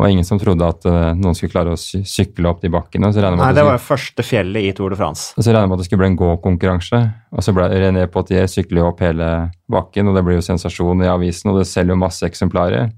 Og 0.00 0.08
ingen 0.08 0.26
som 0.26 0.40
trodde 0.40 0.66
at 0.66 0.86
eh, 0.88 1.12
noen 1.14 1.36
skulle 1.38 1.52
klare 1.52 1.74
å 1.76 1.78
sykle 1.78 2.48
opp 2.50 2.62
de 2.64 2.70
bakkene. 2.72 3.12
Nei, 3.12 3.52
det 3.54 3.66
var 3.66 3.76
jo 3.76 3.84
første 3.84 4.24
fjellet 4.26 4.70
i 4.70 4.72
Tour 4.74 4.94
de 4.94 4.98
France. 4.98 5.30
Og 5.36 5.44
så 5.44 5.54
regner 5.54 5.70
med 5.70 5.76
at 5.76 5.84
det 5.84 5.86
skulle 5.86 6.02
bli 6.02 6.10
en 6.10 6.18
gåkonkurranse. 6.18 7.02
Og 7.36 7.46
så 7.46 7.54
ble 7.54 7.68
René 7.70 8.08
Potier 8.10 8.50
sykler 8.50 8.82
jo 8.82 8.88
opp 8.90 9.04
hele 9.04 9.28
bakken, 9.70 10.10
og 10.10 10.18
det 10.18 10.24
blir 10.26 10.40
jo 10.40 10.46
sensasjon 10.48 11.04
i 11.04 11.12
avisen, 11.12 11.52
og 11.52 11.60
det 11.60 11.68
selger 11.70 11.94
jo 11.94 12.02
masse 12.02 12.26
eksemplarer. 12.26 12.90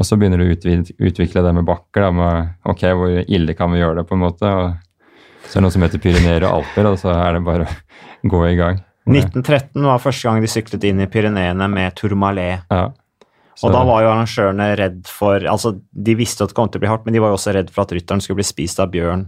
Og 0.00 0.06
så 0.08 0.16
begynner 0.16 0.40
du 0.40 0.46
å 0.48 0.54
utvikle 1.10 1.42
det 1.44 1.50
med 1.58 1.66
bakker. 1.68 2.06
Da, 2.06 2.12
med 2.16 2.70
ok, 2.72 2.84
hvor 2.96 3.18
ille 3.20 3.56
kan 3.56 3.72
vi 3.74 3.82
gjøre 3.82 4.00
det, 4.00 4.06
på 4.08 4.16
en 4.16 4.22
måte. 4.22 4.48
Og 4.48 5.44
så 5.44 5.58
er 5.58 5.60
det 5.60 5.64
noe 5.66 5.74
som 5.74 5.84
heter 5.84 6.00
Pyreneer 6.00 6.46
og 6.48 6.62
Alper, 6.62 6.88
og 6.88 6.96
så 7.02 7.12
er 7.12 7.36
det 7.36 7.42
bare 7.44 7.66
å 7.68 8.30
gå 8.32 8.40
i 8.48 8.56
gang. 8.56 8.80
1913 9.10 9.84
var 9.84 10.00
første 10.00 10.28
gang 10.28 10.40
de 10.40 10.50
syklet 10.50 10.88
inn 10.88 11.04
i 11.04 11.08
Pyreneene 11.10 11.68
med 11.68 11.96
Tourmalet. 12.00 12.64
Ja. 12.72 12.88
Og 13.60 13.74
da 13.74 13.80
var 13.84 14.00
jo 14.00 14.08
arrangørene 14.08 14.70
redd 14.78 15.00
for 15.10 15.44
altså 15.44 15.74
De 15.92 16.14
visste 16.16 16.46
at 16.46 16.52
det 16.52 16.56
kom 16.56 16.70
til 16.72 16.80
å 16.80 16.84
bli 16.84 16.88
hardt, 16.88 17.02
men 17.04 17.12
de 17.12 17.20
var 17.20 17.32
jo 17.32 17.36
også 17.36 17.52
redd 17.52 17.68
for 17.74 17.84
at 17.84 17.92
rytteren 17.92 18.22
skulle 18.24 18.38
bli 18.40 18.46
spist 18.48 18.80
av 18.80 18.88
bjørn. 18.94 19.26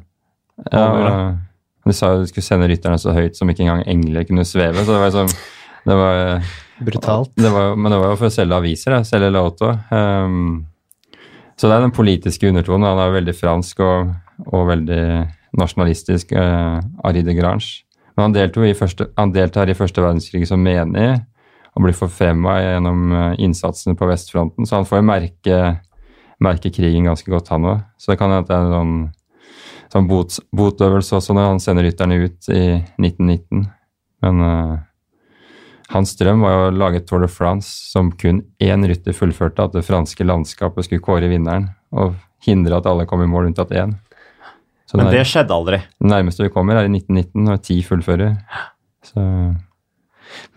Ja, 0.73 1.35
de 1.83 1.95
sa 1.97 2.15
jo 2.15 2.23
de 2.23 2.31
skulle 2.31 2.47
sende 2.47 2.69
rytterne 2.71 3.01
så 3.03 3.13
høyt 3.13 3.37
som 3.37 3.51
ikke 3.51 3.67
engang 3.67 3.83
engler 3.91 4.25
kunne 4.29 4.47
sveve. 4.49 4.87
så 4.87 4.95
det 4.95 5.03
var 5.03 5.13
sånn 5.13 5.35
det 5.83 5.97
var 5.99 6.51
Brutalt. 6.85 7.33
Det 7.39 7.51
var, 7.53 7.77
men 7.77 7.93
det 7.93 8.01
var 8.03 8.13
jo 8.13 8.19
for 8.21 8.31
å 8.31 8.35
selge 8.35 8.59
aviser, 8.59 8.97
da. 8.97 9.07
selge 9.07 9.31
Lauto. 9.33 9.71
Um, 9.91 10.65
så 11.57 11.69
det 11.69 11.77
er 11.77 11.85
den 11.85 11.95
politiske 11.95 12.49
undertonen. 12.49 12.89
Han 12.91 13.01
er 13.03 13.17
veldig 13.17 13.35
fransk 13.39 13.83
og, 13.85 14.13
og 14.49 14.69
veldig 14.71 15.03
nasjonalistisk, 15.59 16.35
uh, 16.35 16.81
Ari 17.07 17.25
de 17.27 17.37
Grange. 17.39 17.85
Men 18.17 18.35
han, 18.35 18.65
i 18.67 18.75
første, 18.77 19.09
han, 19.17 19.33
deltar 19.33 19.71
i 19.71 19.77
første 19.77 20.03
verdenskrig 20.05 20.47
som 20.49 20.61
menig 20.63 21.15
og 21.73 21.87
blir 21.87 21.97
forfremma 21.97 22.59
gjennom 22.61 23.15
uh, 23.15 23.33
innsatsen 23.41 23.97
på 23.97 24.09
vestfronten, 24.11 24.69
så 24.69 24.81
han 24.81 24.89
får 24.89 25.01
jo 25.01 25.09
merke, 25.09 25.61
merke 26.43 26.73
krigen 26.75 27.09
ganske 27.09 27.33
godt, 27.33 27.49
han 27.55 27.69
òg. 27.71 27.85
Så 27.97 28.13
det 28.13 28.19
kan 28.21 28.35
hende 28.35 28.49
det 28.51 28.59
er 28.59 28.67
en 28.67 28.75
sånn, 28.77 28.97
sånn 29.95 30.09
bot, 30.11 30.37
botøvelse 30.53 31.17
også 31.17 31.37
når 31.37 31.55
han 31.55 31.63
sender 31.65 31.89
rytterne 31.89 32.21
ut 32.27 32.53
i 32.53 32.65
1919. 33.01 33.65
Men 34.23 34.45
uh, 34.45 34.75
hans 35.93 36.15
drøm 36.19 36.45
var 36.45 36.59
å 36.59 36.71
lage 36.75 37.03
Tour 37.07 37.25
de 37.25 37.29
France 37.31 37.69
som 37.93 38.11
kun 38.19 38.43
én 38.63 38.87
rytter 38.89 39.17
fullførte, 39.17 39.67
at 39.67 39.77
det 39.77 39.85
franske 39.87 40.25
landskapet 40.27 40.89
skulle 40.89 41.05
kåre 41.05 41.29
vinneren 41.31 41.71
og 41.93 42.17
hindre 42.47 42.79
at 42.81 42.89
alle 42.91 43.07
kom 43.09 43.23
i 43.25 43.31
mål 43.31 43.51
unntatt 43.51 43.75
én. 43.77 43.95
Så 44.89 44.99
Men 44.99 45.13
det 45.13 45.25
skjedde 45.29 45.55
aldri? 45.57 45.79
Det 46.01 46.09
nærmeste 46.11 46.45
vi 46.45 46.53
kommer, 46.53 46.77
er 46.77 46.89
i 46.89 46.93
1919, 46.93 47.45
når 47.47 47.61
ti 47.65 47.79
fullfører. 47.87 48.35
Så 49.07 49.23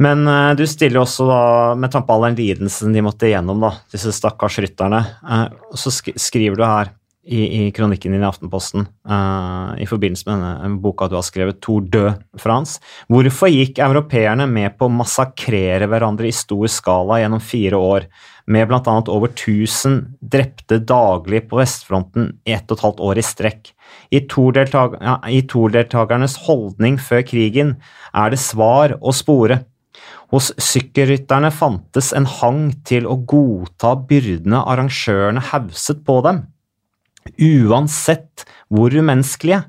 Men 0.02 0.28
uh, 0.28 0.56
du 0.56 0.66
stiller 0.68 1.02
også 1.02 1.28
da, 1.30 1.40
med 1.80 1.92
tanke 1.92 2.10
på 2.10 2.18
all 2.18 2.30
den 2.30 2.40
lidelsen 2.40 2.96
de 2.96 3.04
måtte 3.06 3.30
igjennom, 3.30 3.64
da, 3.64 3.74
disse 3.92 4.12
stakkars 4.16 4.60
rytterne, 4.64 5.02
uh, 5.24 5.48
så 5.76 5.94
sk 5.94 6.14
skriver 6.20 6.60
du 6.60 6.66
her 6.68 6.92
i, 7.26 7.68
i, 7.68 7.72
kronikken 7.72 8.12
din 8.14 8.22
i 8.22 8.28
Aftenposten 8.28 8.86
uh, 9.10 9.74
i 9.82 9.88
forbindelse 9.90 10.30
med 10.30 10.38
denne 10.38 10.78
boka 10.82 11.08
du 11.10 11.16
har 11.18 11.26
skrevet, 11.26 11.58
'Tour 11.62 11.82
de 11.90 12.14
Frans'. 12.42 12.78
Hvorfor 13.10 13.50
gikk 13.50 13.80
europeerne 13.82 14.46
med 14.50 14.78
på 14.78 14.86
å 14.86 14.94
massakrere 14.94 15.88
hverandre 15.90 16.28
i 16.30 16.36
stor 16.36 16.68
skala 16.70 17.20
gjennom 17.24 17.42
fire 17.42 17.78
år, 17.82 18.02
med 18.46 18.68
bl.a. 18.70 19.02
over 19.10 19.30
1000 19.34 20.22
drepte 20.22 20.78
daglig 20.86 21.50
på 21.50 21.58
vestfronten 21.58 22.38
i 22.46 22.54
ett 22.54 22.70
og 22.70 22.78
et 22.78 22.86
halvt 22.86 23.02
år 23.10 23.18
i 23.18 23.26
strekk? 23.26 23.74
I 24.14 24.22
Tor-deltakernes 24.30 26.38
holdning 26.46 27.02
før 27.02 27.26
krigen 27.26 27.82
er 28.14 28.30
det 28.30 28.40
svar 28.44 29.00
å 29.02 29.10
spore. 29.16 29.64
Hos 30.34 30.52
sykkelrytterne 30.62 31.52
fantes 31.54 32.12
en 32.18 32.26
hang 32.30 32.70
til 32.86 33.06
å 33.10 33.18
godta 33.30 33.94
byrdene 34.10 34.64
arrangørene 34.66 35.42
hauset 35.52 36.02
på 36.06 36.20
dem, 36.26 36.46
uansett 37.36 38.46
hvor 38.74 38.94
umenneskelige. 38.94 39.64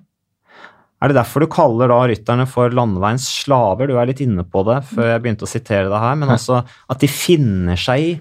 Er 0.96 1.12
det 1.12 1.18
derfor 1.18 1.44
du 1.44 1.50
kaller 1.52 1.90
da 1.92 1.98
rytterne 2.08 2.46
for 2.48 2.72
landeveiens 2.72 3.26
slaver? 3.42 3.90
Du 3.90 3.98
er 4.00 4.08
litt 4.08 4.22
inne 4.24 4.46
på 4.48 4.62
det 4.66 4.80
før 4.88 5.10
jeg 5.10 5.22
begynte 5.24 5.44
å 5.44 5.50
sitere 5.50 5.90
det 5.92 6.00
her, 6.00 6.16
men 6.16 6.32
altså 6.32 6.62
at 6.64 7.02
de 7.02 7.10
finner 7.12 7.80
seg 7.80 8.04
i 8.04 8.12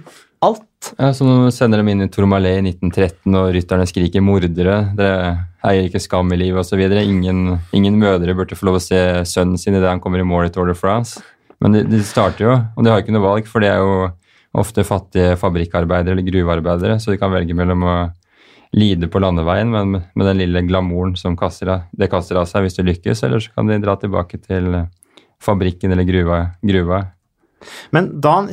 alt. 0.43 0.91
Ja, 0.99 1.11
Nå 1.25 1.49
sender 1.55 1.81
dem 1.81 1.89
inn 1.93 2.03
i 2.05 2.09
Tourmalet 2.11 2.59
i 2.59 2.65
1913, 2.73 3.37
og 3.39 3.53
rytterne 3.55 3.87
skriker 3.89 4.21
'mordere'. 4.21 4.81
Dere 4.97 5.29
eier 5.65 5.87
ikke 5.87 6.03
skam 6.03 6.33
i 6.35 6.37
livet 6.37 6.61
osv. 6.61 6.83
Ingen, 6.83 7.57
ingen 7.73 7.95
mødre 7.97 8.35
burde 8.37 8.57
få 8.59 8.67
lov 8.69 8.77
å 8.81 8.83
se 8.83 8.99
sønnen 9.25 9.57
sin 9.57 9.73
idet 9.73 9.89
han 9.89 10.03
kommer 10.03 10.21
i 10.21 10.27
mål 10.27 10.49
i 10.49 10.53
Tour 10.53 10.67
de 10.69 10.75
France. 10.77 11.23
Men 11.63 11.71
de, 11.71 11.85
de, 11.87 12.03
starter 12.03 12.45
jo, 12.45 12.53
og 12.75 12.83
de 12.83 12.91
har 12.91 13.01
ikke 13.01 13.15
noe 13.15 13.23
valg, 13.23 13.47
for 13.47 13.63
de 13.63 13.71
er 13.71 13.79
jo 13.79 14.11
ofte 14.55 14.83
fattige 14.87 15.39
fabrikkarbeidere 15.39 16.15
eller 16.15 16.27
gruvearbeidere, 16.27 16.99
så 16.99 17.11
de 17.11 17.19
kan 17.19 17.31
velge 17.31 17.55
mellom 17.55 17.83
å 17.87 17.95
lide 18.75 19.07
på 19.11 19.21
landeveien, 19.23 19.71
men 19.71 20.01
med 20.03 20.27
den 20.27 20.41
lille 20.41 20.63
glamouren 20.67 21.15
som 21.19 21.37
kaster 21.39 21.71
av, 21.71 21.89
det 21.95 22.09
kaster 22.11 22.39
av 22.39 22.47
seg 22.49 22.65
hvis 22.65 22.77
du 22.77 22.83
lykkes, 22.83 23.23
eller 23.23 23.43
så 23.43 23.53
kan 23.55 23.71
de 23.71 23.79
dra 23.83 23.95
tilbake 23.99 24.39
til 24.41 24.81
fabrikken 25.43 25.93
eller 25.95 26.07
gruva. 26.07 26.39
gruva. 26.65 27.01
Men 27.95 28.09
Dan, 28.21 28.49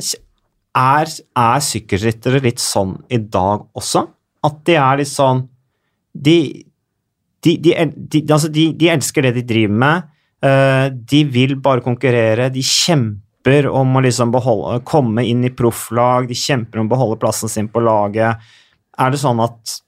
er, 0.79 1.11
er 1.37 1.63
sykkelryttere 1.63 2.41
litt 2.43 2.61
sånn 2.63 2.95
i 3.11 3.19
dag 3.19 3.67
også? 3.75 4.05
At 4.43 4.63
de 4.67 4.77
er 4.79 4.99
litt 4.99 5.11
sånn 5.11 5.45
De, 6.13 6.37
de, 7.41 7.53
de, 7.63 8.21
altså 8.27 8.49
de 8.53 8.89
elsker 8.91 9.25
det 9.25 9.31
de 9.39 9.45
driver 9.49 9.79
med. 9.83 10.09
Uh, 10.43 10.91
de 10.93 11.23
vil 11.25 11.55
bare 11.63 11.81
konkurrere. 11.81 12.51
De 12.53 12.61
kjemper 12.61 13.65
om 13.71 13.95
å 13.97 14.03
liksom 14.03 14.33
beholde, 14.33 14.83
komme 14.85 15.23
inn 15.25 15.41
i 15.47 15.51
profflag. 15.55 16.27
De 16.29 16.37
kjemper 16.37 16.79
om 16.79 16.89
å 16.89 16.93
beholde 16.93 17.17
plassen 17.23 17.49
sin 17.49 17.69
på 17.71 17.81
laget. 17.81 18.43
Er 19.01 19.13
det 19.13 19.21
sånn 19.23 19.41
at 19.41 19.79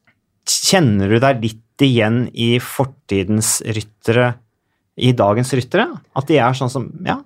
Kjenner 0.46 1.10
du 1.10 1.20
deg 1.22 1.44
litt 1.44 1.86
igjen 1.86 2.26
i 2.32 2.56
fortidens 2.64 3.58
ryttere, 3.66 4.36
i 4.96 5.12
dagens 5.18 5.52
ryttere? 5.58 5.90
At 6.16 6.30
de 6.30 6.40
er 6.40 6.58
sånn 6.58 6.72
som 6.72 6.90
Ja, 7.06 7.20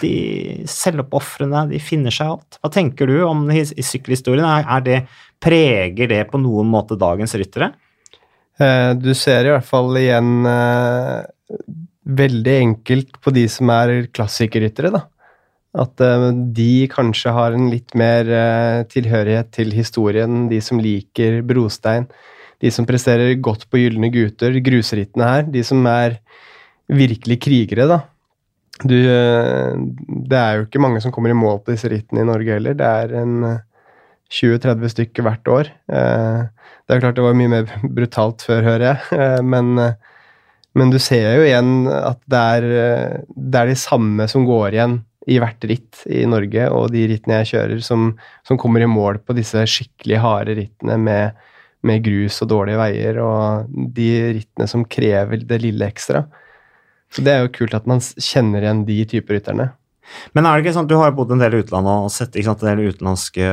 de 0.00 0.64
selvoppofrende, 0.68 1.68
de 1.70 1.80
finner 1.82 2.14
seg 2.14 2.32
alt. 2.34 2.58
Hva 2.60 2.70
tenker 2.72 3.10
du 3.10 3.20
om 3.26 3.46
sykkelhistorien? 3.52 4.44
Er, 4.44 4.82
det, 4.84 4.98
preger 5.42 6.10
det 6.10 6.22
på 6.30 6.40
noen 6.42 6.70
måte 6.72 6.98
dagens 6.98 7.36
ryttere? 7.38 7.72
Eh, 8.62 8.92
du 8.98 9.12
ser 9.18 9.46
i 9.48 9.54
hvert 9.54 9.66
fall 9.66 9.96
igjen 9.98 10.46
eh, 10.46 11.24
veldig 12.04 12.54
enkelt 12.60 13.18
på 13.22 13.34
de 13.34 13.48
som 13.50 13.72
er 13.74 14.06
klassikerryttere, 14.14 14.92
da. 14.94 15.04
At 15.84 16.02
eh, 16.04 16.28
de 16.54 16.86
kanskje 16.92 17.34
har 17.34 17.56
en 17.56 17.70
litt 17.72 17.96
mer 17.98 18.30
tilhørighet 18.90 19.50
til 19.56 19.74
historien, 19.74 20.46
de 20.50 20.62
som 20.62 20.82
liker 20.82 21.42
brostein. 21.46 22.08
De 22.64 22.72
som 22.72 22.88
presterer 22.88 23.36
godt 23.44 23.68
på 23.68 23.82
Gylne 23.82 24.08
gutter, 24.14 24.56
grusrittene 24.64 25.28
her. 25.28 25.46
De 25.52 25.60
som 25.66 25.84
er 25.90 26.18
virkelig 26.88 27.38
krigere, 27.44 27.86
da 27.90 28.02
du, 28.82 28.96
eh, 28.96 29.76
det 30.26 30.38
er 30.38 30.58
jo 30.58 30.66
ikke 30.66 30.82
mange 30.82 31.02
som 31.02 31.14
kommer 31.14 31.30
i 31.30 31.38
mål 31.38 31.60
på 31.62 31.74
disse 31.74 31.90
rittene 31.92 32.24
i 32.24 32.26
Norge 32.26 32.56
heller. 32.56 32.74
Det 32.74 32.88
er 33.04 33.14
en 33.20 33.36
20-30 34.34 34.82
eh, 34.82 34.90
stykker 34.96 35.26
hvert 35.26 35.50
år. 35.52 35.70
Eh, 35.86 36.40
det 36.84 36.96
er 36.96 37.04
klart 37.04 37.20
det 37.20 37.26
var 37.26 37.38
mye 37.38 37.52
mer 37.52 37.70
brutalt 37.98 38.42
før, 38.42 38.64
hører 38.66 38.86
jeg, 38.90 39.44
men, 39.46 39.78
men 40.74 40.92
du 40.92 40.98
ser 40.98 41.38
jo 41.38 41.46
igjen 41.46 41.86
at 41.86 42.20
det 42.30 42.44
er, 42.58 42.68
det 43.30 43.60
er 43.60 43.70
de 43.70 43.78
samme 43.78 44.26
som 44.30 44.46
går 44.48 44.74
igjen 44.74 44.98
i 45.30 45.38
hvert 45.40 45.64
ritt 45.64 46.02
i 46.12 46.26
Norge, 46.28 46.66
og 46.74 46.90
de 46.92 47.06
rittene 47.08 47.38
jeg 47.40 47.54
kjører, 47.54 47.78
som, 47.80 48.10
som 48.44 48.58
kommer 48.60 48.84
i 48.84 48.90
mål 48.90 49.22
på 49.24 49.36
disse 49.38 49.62
skikkelig 49.70 50.18
harde 50.20 50.58
rittene 50.58 50.98
med, 51.00 51.46
med 51.84 52.04
grus 52.04 52.40
og 52.44 52.50
dårlige 52.50 52.80
veier, 52.80 53.20
og 53.22 53.70
de 53.96 54.08
rittene 54.38 54.68
som 54.70 54.84
krever 54.88 55.44
det 55.44 55.60
lille 55.62 55.86
ekstra. 55.86 56.24
Så 57.14 57.22
det 57.22 57.34
er 57.34 57.44
jo 57.44 57.54
kult 57.54 57.76
at 57.76 57.86
man 57.86 58.02
kjenner 58.02 58.64
igjen 58.64 58.84
de 58.88 58.98
typer 59.10 59.38
rytterne. 59.38 59.70
Men 60.36 60.46
er 60.46 60.56
det 60.56 60.64
ikke 60.64 60.74
sånn, 60.76 60.88
du 60.88 60.96
har 60.98 61.10
jo 61.10 61.18
bodd 61.20 61.34
en 61.34 61.42
del 61.42 61.56
i 61.56 61.60
utlandet 61.62 62.06
og 62.06 62.12
sett 62.12 62.36
sant, 62.44 62.64
en 62.64 62.70
del 62.74 62.92
utenlandske, 62.92 63.50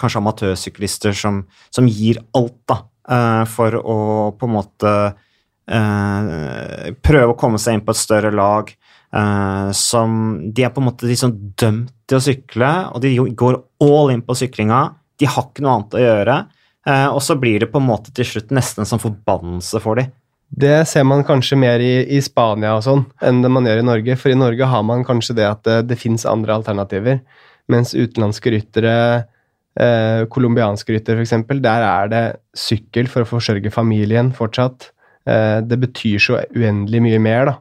kanskje 0.00 0.22
amatørsyklister, 0.22 1.16
som, 1.16 1.42
som, 1.74 1.90
gir 1.90 2.22
alt 2.38 2.56
da, 2.70 2.78
uh, 3.12 3.42
for 3.50 3.76
å 3.78 3.98
på 4.38 4.48
en 4.48 4.54
måte 4.56 4.94
uh, 5.12 6.88
prøve 7.04 7.34
å 7.34 7.38
komme 7.38 7.60
seg 7.62 7.78
inn 7.78 7.84
på 7.86 7.94
et 7.94 8.02
større 8.02 8.32
lag. 8.34 8.72
Uh, 9.12 9.68
som 9.76 10.40
De 10.56 10.64
er 10.64 10.72
på 10.72 10.80
en 10.80 10.88
måte 10.88 11.04
liksom 11.08 11.36
dømt 11.60 11.92
til 12.08 12.18
å 12.18 12.24
sykle, 12.24 12.72
og 12.96 13.04
de 13.04 13.14
går 13.38 13.60
all 13.84 14.14
in 14.14 14.24
på 14.24 14.36
syklinga. 14.40 14.86
De 15.20 15.28
har 15.28 15.50
ikke 15.50 15.64
noe 15.64 15.76
annet 15.76 15.98
å 15.98 16.02
gjøre. 16.02 16.38
Og 16.82 17.20
så 17.22 17.36
blir 17.38 17.62
det 17.62 17.68
på 17.70 17.78
en 17.78 17.86
måte 17.86 18.10
til 18.10 18.26
slutt 18.26 18.50
nesten 18.50 18.82
en 18.82 19.02
forbannelse 19.02 19.78
for 19.84 20.00
dem. 20.00 20.08
Det 20.52 20.82
ser 20.84 21.06
man 21.08 21.24
kanskje 21.24 21.56
mer 21.56 21.80
i, 21.80 21.94
i, 22.12 22.18
Spania 22.20 22.74
og 22.76 22.82
sånn 22.84 23.06
enn 23.24 23.40
det 23.40 23.50
man 23.52 23.64
gjør 23.64 23.80
i 23.80 23.86
Norge. 23.88 24.16
For 24.20 24.32
i 24.32 24.36
Norge 24.36 24.68
har 24.68 24.82
man 24.84 25.04
kanskje 25.08 25.38
det 25.38 25.46
at 25.48 25.62
det, 25.64 25.78
det 25.88 25.96
fins 26.00 26.26
andre 26.28 26.58
alternativer. 26.58 27.22
Mens 27.72 27.94
utenlandske 27.96 28.52
ryttere, 28.52 28.96
eh, 29.80 30.26
colombianske 30.28 30.92
ryttere 30.92 31.24
f.eks., 31.24 31.46
der 31.64 31.86
er 31.86 32.12
det 32.12 32.24
sykkel 32.58 33.08
for 33.08 33.24
å 33.24 33.30
forsørge 33.30 33.72
familien 33.72 34.34
fortsatt. 34.36 34.90
Eh, 35.24 35.62
det 35.64 35.80
betyr 35.86 36.20
så 36.20 36.42
uendelig 36.52 37.00
mye 37.06 37.22
mer 37.22 37.48
da, 37.48 37.56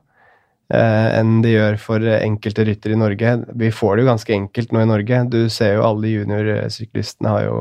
eh, 0.75 1.07
enn 1.21 1.39
det 1.45 1.55
gjør 1.55 1.79
for 1.79 2.11
enkelte 2.17 2.67
ryttere 2.67 2.97
i 2.97 2.99
Norge. 2.99 3.37
Vi 3.55 3.71
får 3.71 3.95
det 3.95 4.03
jo 4.03 4.11
ganske 4.11 4.35
enkelt 4.35 4.75
nå 4.75 4.83
i 4.83 4.91
Norge. 4.91 5.23
Du 5.31 5.45
ser 5.47 5.77
jo 5.77 5.87
alle 5.87 6.11
juniorsyklistene 6.11 7.37
har 7.37 7.47
jo 7.47 7.57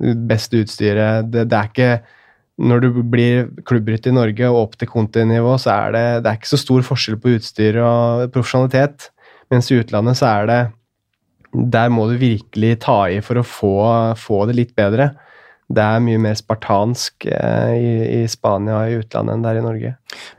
beste 0.00 0.62
utstyret. 0.64 1.30
Det, 1.32 1.46
det 1.50 1.58
er 1.58 1.70
ikke 1.70 1.90
når 2.54 2.84
du 2.84 3.02
blir 3.10 3.48
klubbrytter 3.66 4.12
i 4.12 4.14
Norge 4.14 4.50
og 4.50 4.60
opp 4.60 4.76
til 4.78 4.90
kontinivå, 4.90 5.56
så 5.58 5.72
er 5.74 5.94
det, 5.94 6.04
det 6.22 6.30
er 6.30 6.38
ikke 6.38 6.52
så 6.52 6.60
stor 6.60 6.86
forskjell 6.86 7.18
på 7.18 7.34
utstyr 7.34 7.80
og 7.82 8.30
profesjonalitet. 8.34 9.08
Mens 9.50 9.70
i 9.70 9.80
utlandet 9.82 10.18
så 10.20 10.30
er 10.30 10.48
det 10.48 10.62
Der 11.74 11.90
må 11.92 12.08
du 12.10 12.16
virkelig 12.18 12.80
ta 12.82 13.04
i 13.10 13.20
for 13.22 13.38
å 13.38 13.46
få, 13.46 13.74
få 14.18 14.40
det 14.50 14.56
litt 14.58 14.72
bedre. 14.74 15.12
Det 15.70 15.82
er 15.82 16.02
mye 16.02 16.18
mer 16.18 16.34
spartansk 16.34 17.26
eh, 17.30 17.74
i, 17.78 17.92
i, 18.18 18.22
Spania 18.28 18.80
og 18.80 18.90
i 18.90 18.96
utlandet 18.98 19.36
enn 19.36 19.44
det 19.44 19.52
er 19.52 19.60
i 19.60 19.64
Norge. 19.64 19.92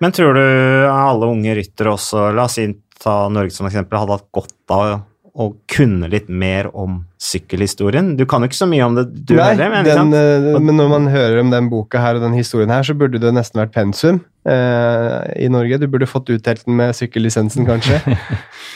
Men 0.03 0.15
tror 0.15 0.35
du 0.35 0.43
alle 0.91 1.31
unge 1.31 1.55
ryttere 1.55 1.93
også, 1.95 2.29
la 2.35 2.49
oss 2.49 2.59
ta 3.01 3.15
Norge 3.31 3.55
som 3.55 3.67
eksempel, 3.67 3.99
hadde 3.99 4.19
hatt 4.19 4.27
godt 4.35 4.75
av 4.75 4.99
og 5.35 5.57
kunne 5.67 6.07
litt 6.11 6.29
mer 6.31 6.69
om 6.71 7.01
sykkelhistorien. 7.19 8.13
Du 8.15 8.23
kan 8.29 8.43
jo 8.43 8.47
ikke 8.47 8.57
så 8.57 8.67
mye 8.71 8.85
om 8.85 8.95
det, 8.95 9.03
du 9.27 9.33
Nei, 9.35 9.49
heller. 9.51 9.73
Men, 9.73 10.13
den, 10.13 10.13
uh, 10.15 10.59
men 10.63 10.79
når 10.79 10.91
man 10.93 11.09
hører 11.11 11.41
om 11.41 11.51
den 11.51 11.67
boka 11.71 11.99
her 11.99 12.15
og 12.19 12.23
den 12.23 12.37
historien 12.37 12.71
her, 12.71 12.85
så 12.87 12.95
burde 12.95 13.19
det 13.19 13.33
nesten 13.35 13.59
vært 13.59 13.73
pensum 13.75 14.21
uh, 14.47 15.17
i 15.35 15.49
Norge. 15.51 15.81
Du 15.81 15.89
burde 15.91 16.07
fått 16.07 16.31
utdelt 16.37 16.63
den 16.63 16.79
med 16.79 16.95
sykkellisensen, 16.95 17.67
kanskje, 17.67 17.99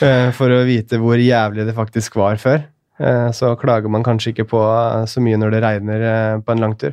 uh, 0.04 0.28
for 0.38 0.52
å 0.52 0.60
vite 0.68 1.00
hvor 1.00 1.20
jævlig 1.20 1.64
det 1.68 1.76
faktisk 1.78 2.20
var 2.20 2.40
før. 2.42 2.68
så 3.32 3.54
klager 3.56 3.88
man 3.88 4.02
kanskje 4.04 4.34
ikke 4.34 4.44
på 4.50 4.60
så 5.08 5.22
mye 5.24 5.38
når 5.40 5.54
det 5.54 5.60
regner 5.64 6.02
på 6.44 6.52
en 6.52 6.60
langtur. 6.60 6.92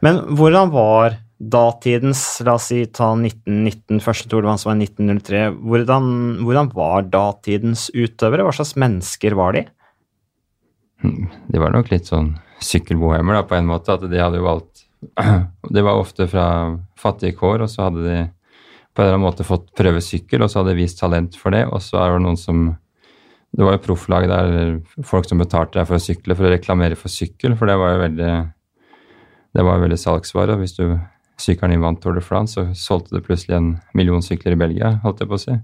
Men 0.00 0.22
hvordan 0.38 0.70
var 0.72 1.18
datidens 1.36 2.22
La 2.46 2.56
oss 2.56 2.70
si 2.70 2.80
ta 2.88 3.10
1919, 3.12 4.00
første 4.04 4.28
Tour 4.30 4.44
de 4.44 4.48
var 4.48 4.78
1903. 4.78 5.42
Hvordan, 5.60 6.06
hvordan, 6.46 6.70
var 6.76 7.08
datidens 7.12 7.88
utøvere? 7.92 8.46
Hva 8.46 8.54
slags 8.56 8.76
mennesker 8.80 9.36
var 9.36 9.56
de? 9.56 9.66
Hmm, 11.04 11.28
de 11.52 11.60
var 11.60 11.74
nok 11.74 11.92
litt 11.92 12.08
sånn 12.08 12.32
sykkelbohemer, 12.64 13.36
da, 13.36 13.44
på 13.48 13.58
en 13.58 13.68
måte. 13.68 13.98
At 13.98 14.08
de 14.08 14.22
hadde 14.22 14.40
jo 14.40 14.48
valgt 14.48 14.86
De 15.76 15.82
var 15.84 16.00
ofte 16.00 16.24
fra 16.30 16.46
fattige 16.98 17.36
kår, 17.36 17.66
og 17.66 17.70
så 17.70 17.86
hadde 17.86 18.06
de 18.06 18.16
på 18.96 19.02
en 19.02 19.10
eller 19.10 19.18
annen 19.18 19.26
måte 19.26 19.44
fått 19.44 19.68
prøve 19.76 20.00
sykkel, 20.00 20.40
og 20.40 20.48
så 20.48 20.62
hadde 20.62 20.72
de 20.72 20.80
vist 20.80 20.98
talent 21.02 21.36
for 21.36 21.52
det. 21.52 21.66
Og 21.68 21.82
så 21.84 22.00
er 22.00 22.16
det 22.16 22.24
noen 22.24 22.40
som 22.40 22.68
Det 23.56 23.64
var 23.64 23.76
jo 23.76 23.84
profflag 23.84 24.26
der 24.28 24.48
folk 25.06 25.28
som 25.28 25.40
betalte 25.40 25.78
deg 25.78 25.86
for 25.88 25.96
å 25.96 26.02
sykle, 26.02 26.34
for 26.36 26.48
å 26.48 26.50
reklamere 26.52 26.96
for 26.98 27.12
sykkel, 27.12 27.54
for 27.56 27.68
det 27.68 27.76
var 27.80 27.94
jo 27.94 28.00
veldig 28.02 28.32
det 29.56 29.64
var 29.64 29.78
jo 29.78 29.84
veldig 29.86 29.96
salgsvare. 29.96 30.58
Hvis 30.60 30.74
du 30.76 30.98
sykkelen 31.40 31.82
vant 31.82 32.00
Tour 32.02 32.16
de 32.16 32.22
France, 32.24 32.54
så 32.56 32.64
solgte 32.76 33.16
det 33.16 33.24
plutselig 33.26 33.56
en 33.56 33.74
million 33.96 34.24
sykler 34.24 34.56
i 34.56 34.60
Belgia, 34.60 34.96
holdt 35.02 35.22
jeg 35.22 35.30
på 35.30 35.38
å 35.38 35.42
si. 35.42 35.58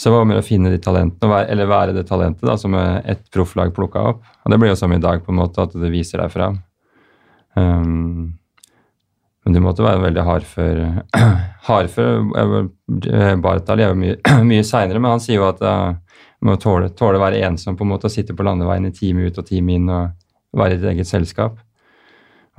Så 0.00 0.08
det 0.08 0.14
var 0.14 0.24
med 0.24 0.40
å 0.40 0.44
finne 0.44 0.70
de 0.72 0.78
talentene, 0.80 1.42
eller 1.52 1.68
være 1.68 1.92
det 1.92 2.06
talentet 2.08 2.46
da, 2.48 2.54
som 2.56 2.72
et 2.78 3.20
profflag 3.34 3.74
plukka 3.76 4.00
opp. 4.14 4.22
Og 4.44 4.52
det 4.52 4.58
blir 4.62 4.72
jo 4.72 4.78
som 4.80 4.92
i 4.96 5.00
dag, 5.02 5.20
på 5.20 5.34
en 5.34 5.40
måte, 5.42 5.66
at 5.66 5.74
det 5.76 5.90
viser 5.92 6.22
deg 6.22 6.32
fram. 6.32 6.56
Um, 7.52 8.38
men 9.44 9.56
du 9.56 9.60
måtte 9.60 9.84
være 9.84 10.00
veldig 10.06 10.24
hardfør. 10.24 10.80
hardfør 11.68 12.70
Bartal 13.44 13.84
er 13.84 13.92
jo 13.92 14.00
mye, 14.00 14.16
mye 14.50 14.64
seinere, 14.64 15.02
men 15.02 15.18
han 15.18 15.20
sier 15.20 15.36
jo 15.36 15.48
at 15.50 15.60
uh, 15.60 15.92
må 16.48 16.56
tåle, 16.60 16.88
tåle 16.96 17.20
å 17.20 17.24
være 17.26 17.44
ensom, 17.50 17.76
på 17.76 17.84
en 17.84 17.92
måte, 17.92 18.08
å 18.08 18.14
sitte 18.14 18.36
på 18.36 18.46
landeveien 18.46 18.88
i 18.88 18.94
time 18.96 19.28
ut 19.28 19.40
og 19.40 19.48
time 19.52 19.76
inn 19.76 19.88
og 19.92 20.56
være 20.56 20.78
i 20.78 20.80
et 20.80 20.88
eget 20.94 21.12
selskap. 21.12 21.60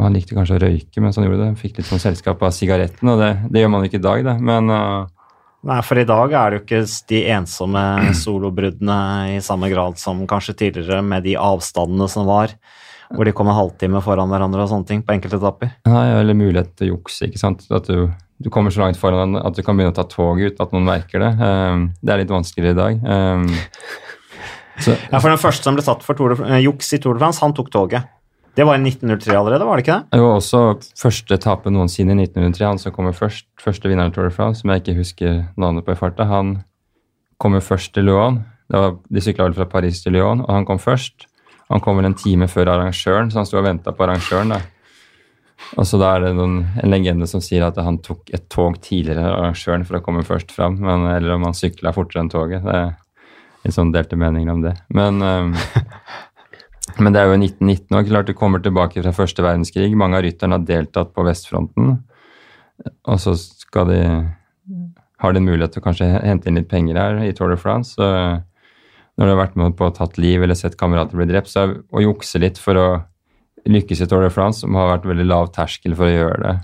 Han 0.02 0.18
likte 0.18 0.36
kanskje 0.38 0.58
å 0.58 0.62
røyke 0.66 1.04
mens 1.04 1.18
han 1.20 1.28
gjorde 1.28 1.40
det. 1.42 1.50
Han 1.54 1.60
fikk 1.60 1.80
litt 1.80 1.90
sånn 1.90 2.02
selskap 2.02 2.42
av 2.44 2.54
sigaretten, 2.56 3.12
og 3.14 3.22
det, 3.22 3.32
det, 3.50 3.64
gjør 3.64 3.74
man 3.76 3.88
ikke 3.88 4.00
i 4.02 4.06
dag, 4.06 4.24
da. 4.28 4.38
Men 4.42 4.72
uh, 4.74 5.10
Nei, 5.68 5.78
for 5.86 6.02
i 6.02 6.06
dag 6.10 6.32
er 6.34 6.50
det 6.50 6.58
jo 6.58 6.64
ikke 6.64 6.86
de 7.12 7.20
ensomme 7.36 7.82
solobruddene 8.18 9.02
i 9.36 9.42
samme 9.46 9.70
grad 9.70 10.00
som 10.02 10.24
kanskje 10.30 10.58
tidligere, 10.64 11.04
med 11.06 11.28
de 11.28 11.36
avstandene 11.38 12.08
som 12.10 12.26
var, 12.30 12.56
hvor 13.14 13.28
de 13.28 13.34
kom 13.36 13.52
en 13.52 13.58
halvtime 13.58 14.02
foran 14.02 14.32
hverandre 14.32 14.64
og 14.64 14.72
sånne 14.72 14.90
ting 14.90 15.04
på 15.06 15.14
enkelte 15.14 15.38
etapper. 15.38 15.76
Nei, 15.86 16.06
eller 16.18 16.38
mulighet 16.38 16.74
til 16.80 16.90
å 16.90 16.96
jukse, 16.96 17.28
ikke 17.30 17.42
sant. 17.42 17.68
At 17.70 17.90
du, 17.92 18.08
du, 18.42 18.50
kommer 18.54 18.74
så 18.74 18.82
langt 18.82 18.98
foran 18.98 19.38
at 19.38 19.58
du 19.58 19.62
kan 19.66 19.78
begynne 19.78 19.94
å 19.94 20.00
ta 20.00 20.08
toget 20.10 20.56
uten 20.56 20.66
at 20.66 20.74
noen 20.74 20.88
merker 20.88 21.22
det. 21.28 21.32
Um, 21.38 21.86
det 22.02 22.16
er 22.16 22.24
litt 22.24 22.34
vanskeligere 22.34 22.74
i 22.74 22.82
dag. 22.82 23.06
Um, 23.06 23.46
så, 24.82 24.96
ja, 24.96 25.20
for 25.20 25.30
den 25.30 25.42
første 25.42 25.68
som 25.68 25.78
ble 25.78 25.86
satt 25.86 26.02
for 26.06 26.18
Tour 26.18 26.34
de, 26.34 26.42
eh, 26.48 26.64
juks 26.66 26.90
i 26.96 27.02
Tour 27.04 27.20
de 27.20 27.22
France, 27.22 27.44
han 27.44 27.54
tok 27.54 27.70
toget. 27.70 28.10
Det 28.56 28.66
var 28.68 28.76
i 28.76 28.84
1903 28.84 29.38
allerede, 29.38 29.66
var 29.66 29.80
det 29.80 29.86
ikke 29.86 29.96
det? 29.96 30.18
Det 30.18 30.24
var 30.26 30.34
også 30.36 30.62
første 31.00 31.38
etappe 31.38 31.72
noensinne 31.72 32.18
i 32.18 32.26
1903. 32.26 32.66
Han 32.68 32.82
som 32.82 32.96
kommer 32.96 33.16
først, 33.16 33.48
første 33.62 33.88
vinneren 33.88 34.12
Tour 34.12 34.28
de 34.28 34.34
France, 34.36 34.62
som 34.62 34.74
jeg 34.74 34.84
ikke 34.84 34.98
husker 34.98 35.38
navnet 35.56 35.88
på 35.88 35.96
i 35.96 36.00
farta, 36.00 36.28
han 36.28 36.58
kommer 37.40 37.64
først 37.64 37.94
til 37.96 38.10
Lyon. 38.10 38.42
Var, 38.72 38.98
de 39.08 39.24
sykla 39.24 39.48
vel 39.48 39.56
fra 39.56 39.70
Paris 39.72 40.04
til 40.04 40.18
Lyon, 40.18 40.44
og 40.44 40.52
han 40.52 40.68
kom 40.68 40.82
først. 40.84 41.30
Han 41.72 41.80
kom 41.80 42.02
vel 42.02 42.10
en 42.10 42.18
time 42.20 42.50
før 42.52 42.74
arrangøren, 42.74 43.32
så 43.32 43.40
han 43.40 43.48
sto 43.48 43.62
og 43.62 43.68
venta 43.70 43.96
på 43.96 44.04
arrangøren. 44.04 44.52
da. 44.52 44.60
Og 45.80 45.88
så 45.88 46.00
da 46.02 46.16
er 46.18 46.26
det 46.26 46.34
noen, 46.36 46.66
en 46.82 46.92
legende 46.92 47.28
som 47.32 47.44
sier 47.44 47.64
at 47.64 47.80
han 47.80 48.02
tok 48.04 48.34
et 48.36 48.50
tog 48.52 48.76
tidligere 48.84 49.22
enn 49.22 49.30
arrangøren 49.32 49.86
for 49.88 50.00
å 50.00 50.04
komme 50.04 50.26
først 50.28 50.52
fram, 50.52 50.76
men, 50.84 51.08
eller 51.14 51.38
om 51.38 51.48
han 51.48 51.56
sykla 51.56 51.94
fortere 51.96 52.26
enn 52.26 52.34
toget. 52.34 52.66
Det 52.66 52.76
er 52.76 52.92
litt 53.64 53.78
sånn 53.78 53.94
delte 53.94 54.20
meninger 54.20 54.52
om 54.52 54.66
det. 54.66 54.76
Men 54.92 55.22
um, 55.24 55.54
Men 56.99 57.13
det 57.13 57.21
er 57.21 57.30
jo 57.30 57.39
1919 57.39 57.97
og 57.97 58.08
klart 58.10 58.30
du 58.30 58.36
kommer 58.38 58.62
tilbake 58.63 59.01
fra 59.04 59.13
første 59.15 59.43
verdenskrig. 59.45 59.91
Mange 59.97 60.19
av 60.19 60.25
rytterne 60.25 60.58
har 60.58 60.67
deltatt 60.67 61.13
på 61.15 61.25
vestfronten. 61.25 61.99
Og 63.08 63.19
så 63.21 63.36
skal 63.38 63.91
de 63.91 63.99
har 65.21 65.36
de 65.36 65.43
mulighet 65.43 65.75
til 65.75 65.84
å 65.84 65.86
kanskje 65.86 66.10
hente 66.10 66.49
inn 66.49 66.58
litt 66.58 66.69
penger 66.71 66.97
her 66.97 67.19
i 67.21 67.34
Tour 67.38 67.54
de 67.54 67.60
France. 67.62 67.93
Så 67.93 68.08
når 69.19 69.27
du 69.27 69.34
har 69.34 69.41
vært 69.43 69.58
med 69.60 69.75
på 69.77 69.88
å 69.88 69.93
tatt 69.93 70.17
liv 70.21 70.41
eller 70.41 70.58
sett 70.58 70.80
kamerater 70.80 71.19
bli 71.19 71.27
drept, 71.30 71.51
så 71.51 71.63
er 71.63 71.75
å 71.93 72.01
jukse 72.01 72.41
litt 72.41 72.58
for 72.62 72.80
å 72.80 72.88
lykkes 73.69 74.01
i 74.01 74.08
Tour 74.10 74.25
de 74.25 74.32
France, 74.34 74.63
som 74.63 74.77
har 74.80 74.89
vært 74.95 75.10
veldig 75.12 75.27
lav 75.30 75.51
terskel 75.54 75.93
for 75.97 76.10
å 76.10 76.15
gjøre 76.15 76.39
det. 76.41 76.56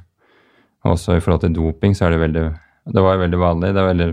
Også 0.88 1.18
i 1.18 1.22
forhold 1.22 1.44
til 1.44 1.54
doping, 1.54 1.94
så 1.98 2.08
er 2.08 2.16
det 2.16 2.24
veldig 2.24 2.48
Det 2.88 3.02
var 3.04 3.18
veldig 3.20 3.38
vanlig. 3.38 3.74
Det, 3.76 3.84
veldig, 3.84 4.06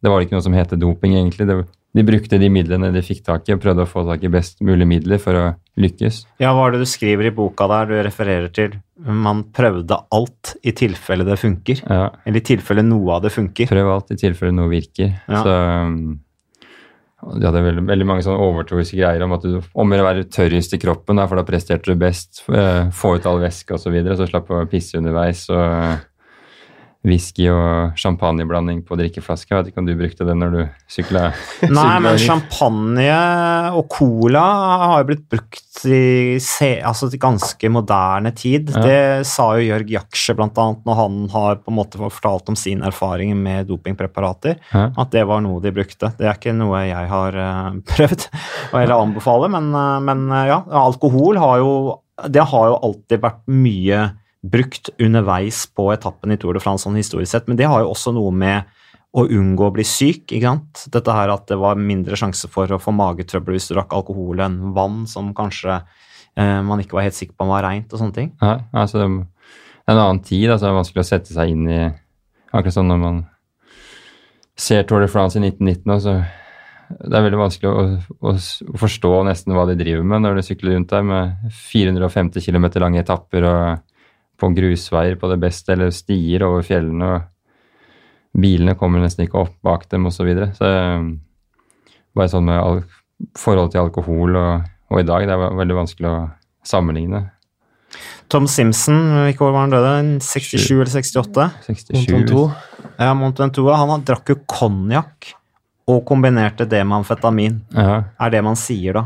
det 0.00 0.10
var 0.10 0.22
ikke 0.24 0.34
noe 0.34 0.44
som 0.46 0.54
heter 0.56 0.78
doping, 0.80 1.14
egentlig. 1.18 1.46
Det, 1.46 1.56
de 1.92 2.04
brukte 2.08 2.38
de 2.40 2.48
midlene 2.52 2.88
de 2.94 3.02
fikk 3.04 3.20
tak 3.26 3.48
i, 3.48 3.54
og 3.56 3.60
prøvde 3.60 3.84
å 3.84 3.90
få 3.90 4.04
tak 4.08 4.24
i 4.24 4.30
best 4.32 4.62
mulig 4.64 4.86
midler 4.88 5.20
for 5.20 5.36
å 5.36 5.44
lykkes. 5.80 6.22
Ja, 6.40 6.54
Hva 6.56 6.66
er 6.66 6.74
det 6.74 6.86
du 6.86 6.88
skriver 6.88 7.28
i 7.28 7.34
boka 7.36 7.68
der 7.68 7.90
du 7.90 7.94
refererer 8.00 8.48
til? 8.54 8.78
Man 9.02 9.44
prøvde 9.52 9.98
alt 10.14 10.54
i 10.64 10.72
tilfelle 10.76 11.26
det 11.28 11.38
funker. 11.40 11.84
Ja. 11.84 12.10
Eller 12.24 12.40
i 12.40 12.48
tilfelle 12.52 12.84
noe 12.86 13.18
av 13.18 13.24
det 13.26 13.32
funker. 13.34 13.68
Prøv 13.68 13.92
alt 13.92 14.12
i 14.14 14.20
tilfelle 14.20 14.56
noe 14.56 14.72
virker. 14.72 15.12
Ja. 15.28 15.42
Så 15.44 15.56
um, 15.56 15.98
de 17.22 17.46
hadde 17.46 17.62
veldig, 17.62 17.84
veldig 17.86 18.06
mange 18.08 18.24
sånne 18.26 18.40
overtroiske 18.42 18.96
greier 18.98 19.22
om 19.22 19.34
at 19.36 19.44
du 19.46 19.58
om 19.60 19.92
å 19.94 20.06
være 20.08 20.24
tørrest 20.32 20.72
i 20.74 20.80
kroppen, 20.82 21.20
for 21.28 21.38
da 21.38 21.44
presterte 21.46 21.92
du 21.92 22.00
best. 22.00 22.42
Eh, 22.50 22.88
få 22.96 23.16
ut 23.18 23.28
all 23.28 23.42
væske 23.42 23.76
osv., 23.76 23.84
så, 23.84 23.92
videre, 23.94 24.16
så 24.18 24.26
slapp 24.30 24.50
å 24.50 24.64
pisse 24.70 24.98
underveis. 24.98 25.44
og 25.52 26.00
whisky 27.02 27.48
og 27.50 27.98
champagneblanding 27.98 28.82
på 28.86 28.96
drikkeflaske. 28.98 29.50
Jeg 29.50 29.58
vet 29.58 29.70
ikke 29.72 29.82
om 29.82 29.88
du 29.88 29.94
brukte 29.98 30.26
det 30.26 30.36
når 30.38 30.54
du 30.54 30.60
sykla? 30.90 31.24
Nei, 31.66 31.94
men 32.04 32.18
champagne 32.20 33.08
og 33.74 33.88
cola 33.90 34.44
har 34.86 35.02
jo 35.02 35.08
blitt 35.10 35.24
brukt 35.32 35.82
i 35.88 36.38
altså, 36.86 37.10
ganske 37.18 37.70
moderne 37.74 38.30
tid. 38.38 38.70
Ja. 38.70 38.84
Det 38.86 39.26
sa 39.28 39.48
jo 39.58 39.66
Jørg 39.66 39.90
Jaksje 39.96 40.36
bl.a. 40.38 40.68
når 40.86 40.98
han 41.00 41.18
har 41.34 41.58
på 41.64 41.72
en 41.72 41.78
måte 41.80 41.98
fortalt 42.02 42.52
om 42.52 42.58
sin 42.58 42.84
erfaring 42.86 43.34
med 43.42 43.66
dopingpreparater. 43.72 44.60
Ja. 44.70 44.86
At 44.94 45.10
det 45.14 45.26
var 45.26 45.42
noe 45.42 45.62
de 45.64 45.74
brukte. 45.74 46.12
Det 46.18 46.28
er 46.28 46.38
ikke 46.38 46.54
noe 46.54 46.84
jeg 46.86 47.10
har 47.10 47.38
uh, 47.38 47.74
prøvd 47.92 48.28
eller 48.78 48.96
anbefaler, 48.98 49.50
men, 49.52 49.72
uh, 49.74 49.98
men 50.04 50.26
uh, 50.30 50.44
ja, 50.48 50.62
alkohol 50.86 51.40
har 51.40 51.58
jo 51.62 51.72
Det 52.30 52.44
har 52.44 52.66
jo 52.68 52.74
alltid 52.86 53.22
vært 53.22 53.40
mye 53.50 54.02
brukt 54.42 54.90
underveis 54.98 55.64
på 55.70 55.86
etappen 55.94 56.34
i 56.34 56.38
Tour 56.40 56.56
de 56.56 56.62
France 56.62 56.86
sånn 56.86 56.98
historisk 56.98 57.30
sett, 57.30 57.50
men 57.50 57.58
det 57.58 57.68
har 57.70 57.84
jo 57.84 57.92
også 57.92 58.14
noe 58.16 58.32
med 58.34 58.70
å 59.12 59.26
unngå 59.28 59.68
å 59.68 59.74
bli 59.74 59.84
syk. 59.86 60.24
ikke 60.32 60.48
sant? 60.48 60.84
Dette 60.92 61.14
her 61.14 61.30
At 61.34 61.46
det 61.50 61.58
var 61.60 61.76
mindre 61.76 62.16
sjanse 62.16 62.48
for 62.48 62.70
å 62.72 62.80
få 62.80 62.94
magetrøbbel 62.96 63.58
hvis 63.58 63.68
du 63.68 63.74
drakk 63.76 63.92
alkohol 63.92 64.40
enn 64.40 64.72
vann, 64.76 65.04
som 65.06 65.34
kanskje 65.36 65.76
eh, 65.76 66.60
man 66.64 66.80
ikke 66.80 66.96
var 66.96 67.06
helt 67.06 67.18
sikker 67.18 67.36
på 67.36 67.44
om 67.44 67.52
var 67.52 67.66
reint 67.68 67.92
og 67.92 68.00
sånne 68.00 68.16
ting. 68.16 68.32
Ja, 68.40 68.62
altså 68.72 69.02
det 69.02 69.08
er 69.08 69.92
en 69.92 69.98
annen 69.98 70.22
tid. 70.24 70.48
altså 70.50 70.66
Det 70.66 70.72
er 70.72 70.80
vanskelig 70.80 71.04
å 71.04 71.10
sette 71.10 71.36
seg 71.36 71.52
inn 71.52 71.68
i 71.68 71.82
Akkurat 72.52 72.74
sånn 72.74 72.90
når 72.90 72.98
man 73.00 73.20
ser 74.60 74.82
Tour 74.84 75.00
de 75.00 75.08
France 75.08 75.38
i 75.38 75.40
1919, 75.40 75.88
altså 75.88 76.18
det 76.92 77.16
er 77.16 77.24
veldig 77.24 77.38
vanskelig 77.40 77.70
å, 77.70 77.84
å, 78.20 78.32
å, 78.34 78.76
forstå 78.76 79.12
nesten 79.24 79.54
hva 79.56 79.64
de 79.70 79.76
driver 79.78 80.04
med 80.04 80.20
når 80.20 80.36
de 80.36 80.44
sykler 80.44 80.76
rundt 80.76 80.92
der 80.92 81.06
med 81.08 81.46
450 81.70 82.44
km 82.44 82.66
lange 82.82 83.00
etapper 83.00 83.46
og 83.48 83.62
på 84.42 84.50
grusveier 84.56 85.18
på 85.20 85.30
det 85.30 85.38
beste, 85.42 85.74
eller 85.74 85.92
stier 85.94 86.42
over 86.46 86.66
fjellene. 86.66 87.12
og 87.14 88.42
Bilene 88.42 88.74
kommer 88.80 89.02
nesten 89.02 89.26
ikke 89.26 89.44
opp 89.44 89.54
bak 89.64 89.86
dem 89.92 90.08
osv. 90.08 90.18
Så, 90.18 90.26
videre. 90.26 90.50
så 90.56 90.70
um, 90.98 91.12
bare 92.16 92.32
sånn 92.32 92.48
med 92.48 92.88
forhold 93.38 93.72
til 93.72 93.84
alkohol 93.84 94.38
og, 94.40 94.64
og, 94.90 94.98
i 95.00 95.06
dag, 95.06 95.28
det 95.28 95.36
er 95.36 95.60
veldig 95.60 95.78
vanskelig 95.78 96.10
å 96.10 96.16
sammenligne. 96.66 97.26
Tom 98.32 98.46
Simpson, 98.48 98.98
hvilket 99.26 99.44
år 99.44 99.52
var 99.52 99.66
han 99.66 99.74
døde? 99.74 99.94
67 100.24 100.64
eller 100.78 100.92
68? 100.94 101.48
67. 101.68 102.32
Ja, 102.96 103.12
Montentua. 103.18 103.76
Han 103.82 104.04
drakk 104.08 104.32
jo 104.32 104.38
konjakk 104.48 105.34
og 105.92 106.00
kombinerte 106.08 106.64
det 106.68 106.80
med 106.86 107.02
amfetamin. 107.02 107.58
Ja. 107.76 107.98
Er 108.16 108.32
det 108.32 108.40
man 108.46 108.56
sier 108.56 108.96
da? 108.96 109.04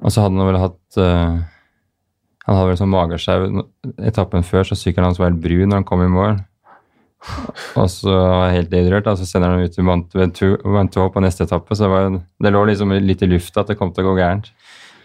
Og 0.00 0.12
så 0.12 0.24
hadde 0.24 0.36
han 0.36 0.50
vel 0.50 0.60
hatt 0.60 1.00
uh, 1.00 1.40
han 2.46 2.56
hadde 2.56 2.70
vel 2.70 2.78
sånn 2.80 2.92
magesjau 2.92 3.42
etappen 4.08 4.46
før, 4.46 4.64
så 4.66 4.78
sykkelen 4.78 5.10
hans 5.10 5.20
var 5.20 5.30
helt 5.30 5.42
brun 5.42 5.68
når 5.68 5.82
han 5.82 5.88
kom 5.88 6.04
i 6.04 6.10
mål. 6.10 6.38
Og 7.76 7.88
så 7.92 8.14
helt 8.48 8.72
idrørt, 8.72 9.08
og 9.10 9.18
så 9.20 9.26
sender 9.28 9.52
han 9.52 9.66
ut 9.66 9.74
til 9.76 9.84
Mantua 9.84 11.10
på 11.12 11.22
neste 11.22 11.44
etappe. 11.44 11.76
Så 11.76 11.84
det, 11.84 11.90
var, 11.92 12.14
det 12.16 12.52
lå 12.54 12.62
liksom 12.70 12.94
litt 13.04 13.24
i 13.26 13.28
lufta 13.28 13.62
at 13.62 13.72
det 13.72 13.76
kom 13.80 13.92
til 13.92 14.06
å 14.06 14.12
gå 14.12 14.20
gærent. 14.22 14.48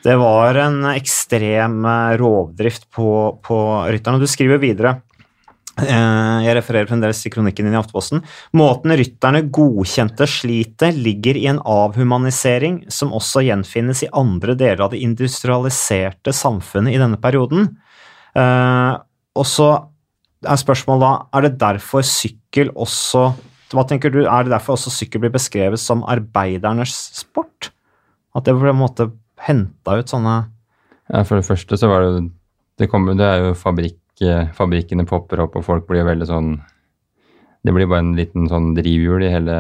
Det 0.06 0.16
var 0.22 0.58
en 0.62 0.84
ekstrem 0.94 1.80
eh, 1.90 2.16
rovdrift 2.22 2.88
på, 2.94 3.10
på 3.44 3.60
rytterne. 3.90 4.22
Du 4.22 4.30
skriver 4.30 4.62
videre 4.62 5.00
jeg 5.76 6.56
refererer 6.56 6.88
fremdeles 6.88 7.20
til 7.20 7.34
kronikken 7.34 7.68
din 7.68 7.76
i 7.76 7.80
Aftenposten. 7.80 8.22
Måten 8.56 8.94
rytterne 8.96 9.42
godkjente 9.54 10.28
slitet, 10.30 10.96
ligger 10.96 11.36
i 11.36 11.50
en 11.52 11.60
avhumanisering 11.60 12.86
som 12.94 13.12
også 13.16 13.44
gjenfinnes 13.48 14.06
i 14.06 14.12
andre 14.16 14.56
deler 14.56 14.86
av 14.86 14.94
det 14.94 15.02
industrialiserte 15.04 16.32
samfunnet 16.36 16.96
i 16.96 17.02
denne 17.02 17.20
perioden. 17.20 17.74
Eh, 18.40 18.94
og 19.36 19.50
så 19.50 19.70
er 20.46 20.62
spørsmålet 20.62 21.04
da, 21.04 21.12
er 21.36 21.46
det 21.48 21.60
derfor 21.60 22.06
sykkel 22.08 22.72
også 22.72 23.34
hva 23.74 23.84
tenker 23.88 24.14
du, 24.14 24.22
Er 24.24 24.46
det 24.46 24.54
derfor 24.54 24.76
også 24.76 24.94
sykkel 24.94 25.24
blir 25.24 25.34
beskrevet 25.34 25.82
som 25.82 26.06
arbeidernes 26.08 26.94
sport? 27.18 27.72
At 28.36 28.46
det 28.46 28.54
på 28.56 28.68
en 28.70 28.78
måte 28.78 29.10
henta 29.42 29.98
ut 30.00 30.12
sånne 30.12 30.36
Ja, 31.10 31.24
For 31.26 31.40
det 31.40 31.48
første 31.48 31.80
så 31.80 31.90
var 31.90 32.06
det 32.06 32.30
Det, 32.80 32.90
kom, 32.92 33.08
det 33.18 33.26
er 33.26 33.50
jo 33.50 33.56
fabrikk 33.58 33.98
fabrikkene 34.56 35.06
popper 35.08 35.42
opp, 35.44 35.58
og 35.60 35.66
folk 35.66 35.88
blir 35.90 36.06
veldig 36.08 36.28
sånn 36.30 36.54
Det 37.66 37.74
blir 37.74 37.88
bare 37.90 38.04
en 38.04 38.16
liten 38.16 38.46
sånn 38.48 38.76
drivhjul 38.78 39.24
i 39.26 39.32
hele, 39.34 39.58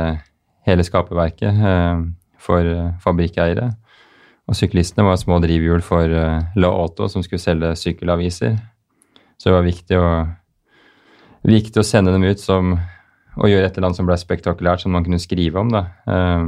hele 0.67 0.83
skaperverket 0.85 1.57
eh, 1.57 2.03
for 2.37 2.61
eh, 2.61 2.91
fabrikkeiere. 3.01 3.71
Og 4.45 4.53
syklistene 4.53 5.07
var 5.07 5.17
små 5.17 5.39
drivhjul 5.41 5.81
for 5.81 6.05
eh, 6.05 6.43
La 6.61 6.69
Auto, 6.69 7.07
som 7.09 7.25
skulle 7.25 7.41
selge 7.41 7.71
sykkelaviser. 7.81 8.59
Så 9.41 9.49
det 9.49 9.55
var 9.55 9.65
viktig 9.65 9.97
å, 9.97 10.11
viktig 11.49 11.81
å 11.81 11.87
sende 11.87 12.13
dem 12.13 12.27
ut 12.29 12.43
som 12.43 12.75
og 13.35 13.51
gjøre 13.51 13.67
et 13.67 13.75
eller 13.75 13.89
annet 13.89 13.99
som 13.99 14.07
ble 14.07 14.17
spektakulært, 14.19 14.83
som 14.83 14.93
man 14.95 15.03
kunne 15.05 15.19
skrive 15.19 15.59
om. 15.59 15.71
Da. 15.73 15.83
Eh, 16.07 16.45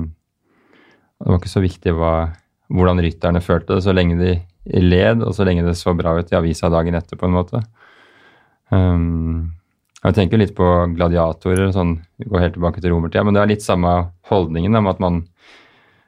det 1.18 1.32
var 1.32 1.42
ikke 1.42 1.52
så 1.52 1.64
viktig 1.64 1.96
hva, 1.98 2.14
hvordan 2.74 3.02
rytterne 3.04 3.44
følte 3.44 3.76
det, 3.76 3.84
så 3.88 3.96
lenge 3.96 4.20
de 4.22 4.38
led, 4.84 5.24
og 5.24 5.36
så 5.36 5.48
lenge 5.48 5.66
det 5.66 5.76
så 5.80 5.96
bra 5.98 6.16
ut 6.20 6.32
i 6.32 6.38
avisa 6.38 6.72
dagen 6.72 6.96
etter, 7.00 7.20
på 7.20 7.28
en 7.28 7.36
måte. 7.36 7.64
Um, 8.74 9.54
Jeg 10.04 10.14
tenker 10.14 10.40
litt 10.40 10.54
på 10.56 10.66
gladiatorer, 10.94 11.72
sånn, 11.74 11.98
går 12.22 12.44
helt 12.44 12.56
tilbake 12.56 12.82
til 12.84 12.94
romertida, 12.94 13.24
men 13.26 13.36
det 13.36 13.42
er 13.42 13.50
litt 13.50 13.66
samme 13.66 13.92
holdningen 14.30 14.78
om 14.78 14.88
at 14.92 15.02
man 15.04 15.24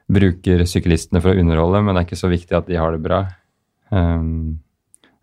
bruker 0.10 0.62
syklistene 0.70 1.22
for 1.24 1.34
å 1.34 1.42
underholde, 1.42 1.82
men 1.84 1.96
det 1.96 2.04
er 2.04 2.08
ikke 2.08 2.20
så 2.22 2.30
viktig 2.32 2.56
at 2.58 2.70
de 2.70 2.78
har 2.80 2.94
det 2.96 3.02
bra. 3.04 3.24
Um, 3.90 4.60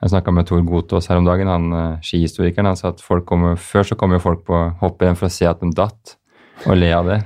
jeg 0.02 0.12
snakka 0.12 0.34
med 0.34 0.48
Tor 0.50 0.60
Gotaas 0.66 1.08
her 1.08 1.20
om 1.20 1.26
dagen, 1.26 1.48
han 1.48 1.72
uh, 1.72 2.02
skihistorikeren. 2.04 2.68
Han 2.68 2.78
sa 2.78 2.90
at 2.92 3.02
kommer, 3.26 3.56
før 3.56 3.86
så 3.88 3.96
kommer 3.96 4.18
jo 4.18 4.26
folk 4.26 4.44
på 4.46 4.58
hopprenn 4.82 5.16
for 5.16 5.30
å 5.30 5.32
se 5.32 5.48
at 5.48 5.62
de 5.62 5.70
datt, 5.72 6.16
og 6.66 6.76
le 6.76 6.90
av 6.92 7.08
det. 7.08 7.20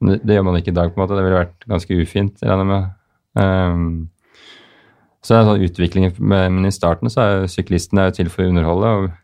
Men 0.00 0.12
det, 0.12 0.18
det, 0.26 0.36
gjør 0.36 0.46
man 0.50 0.58
ikke 0.58 0.74
i 0.74 0.76
dag, 0.76 0.92
på 0.92 0.98
en 0.98 1.04
måte. 1.04 1.16
Det 1.16 1.24
ville 1.24 1.40
vært 1.40 1.68
ganske 1.70 2.00
ufint, 2.02 2.42
regner 2.44 2.60
jeg 2.60 2.70
med. 2.74 2.90
Um, 3.40 3.86
så 5.24 5.32
det 5.32 5.38
er 5.38 5.42
en 5.42 5.48
sånn 5.48 5.66
utvikling, 5.70 6.10
men 6.20 6.68
i 6.68 6.74
starten 6.74 7.08
så 7.12 7.24
er 7.24 7.46
syklistene 7.48 8.10
til 8.12 8.28
for 8.28 8.44
å 8.44 8.52
underholde. 8.52 8.90
og 8.92 9.23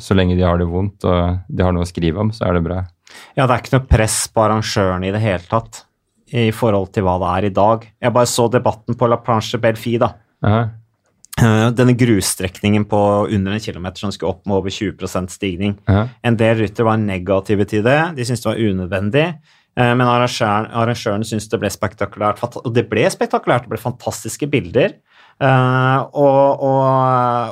Så 0.00 0.14
lenge 0.16 0.36
de 0.36 0.44
har 0.44 0.58
det 0.60 0.68
vondt 0.68 1.06
og 1.08 1.44
de 1.48 1.64
har 1.64 1.72
noe 1.72 1.86
å 1.86 1.88
skrive 1.88 2.20
om, 2.20 2.32
så 2.34 2.48
er 2.48 2.58
det 2.58 2.64
bra. 2.66 2.82
Ja, 3.36 3.46
det 3.46 3.54
er 3.54 3.62
ikke 3.62 3.76
noe 3.78 3.88
press 3.90 4.18
på 4.32 4.42
arrangørene 4.44 5.08
i 5.08 5.14
det 5.14 5.22
hele 5.22 5.46
tatt 5.48 5.84
i 6.30 6.50
forhold 6.54 6.92
til 6.94 7.06
hva 7.06 7.16
det 7.22 7.30
er 7.30 7.48
i 7.48 7.54
dag. 7.54 7.86
Jeg 7.98 8.14
bare 8.14 8.30
så 8.30 8.46
debatten 8.52 8.98
på 8.98 9.08
La 9.10 9.18
Planche 9.22 9.58
Belfi, 9.58 9.96
da. 9.98 10.12
Uh 10.44 10.50
-huh. 10.50 11.72
Denne 11.72 11.92
grusstrekningen 11.92 12.84
på 12.84 13.26
under 13.30 13.52
en 13.52 13.60
kilometer 13.60 13.98
som 13.98 14.12
skulle 14.12 14.30
opp 14.30 14.46
med 14.46 14.56
over 14.56 14.70
20% 14.70 15.28
stigning. 15.28 15.72
Uh 15.88 15.94
-huh. 15.94 16.08
En 16.22 16.36
del 16.36 16.56
ryttere 16.58 16.84
var 16.84 16.96
negative 16.96 17.64
til 17.64 17.82
det, 17.82 18.12
de 18.16 18.24
syntes 18.24 18.42
det 18.42 18.48
var 18.48 18.70
unødvendig. 18.70 19.34
Eh, 19.78 19.94
men 19.96 20.06
arrangøren, 20.06 20.66
arrangøren 20.72 21.24
syntes 21.24 21.48
det 21.48 21.60
ble 21.60 21.70
spektakulært. 21.70 22.42
Og 22.64 22.74
det 22.74 22.88
ble 22.88 23.10
spektakulært, 23.10 23.62
det 23.62 23.68
ble 23.68 23.78
fantastiske 23.78 24.46
bilder. 24.50 24.96
Uh, 25.40 26.04
og, 26.20 26.60
og, 26.60 26.84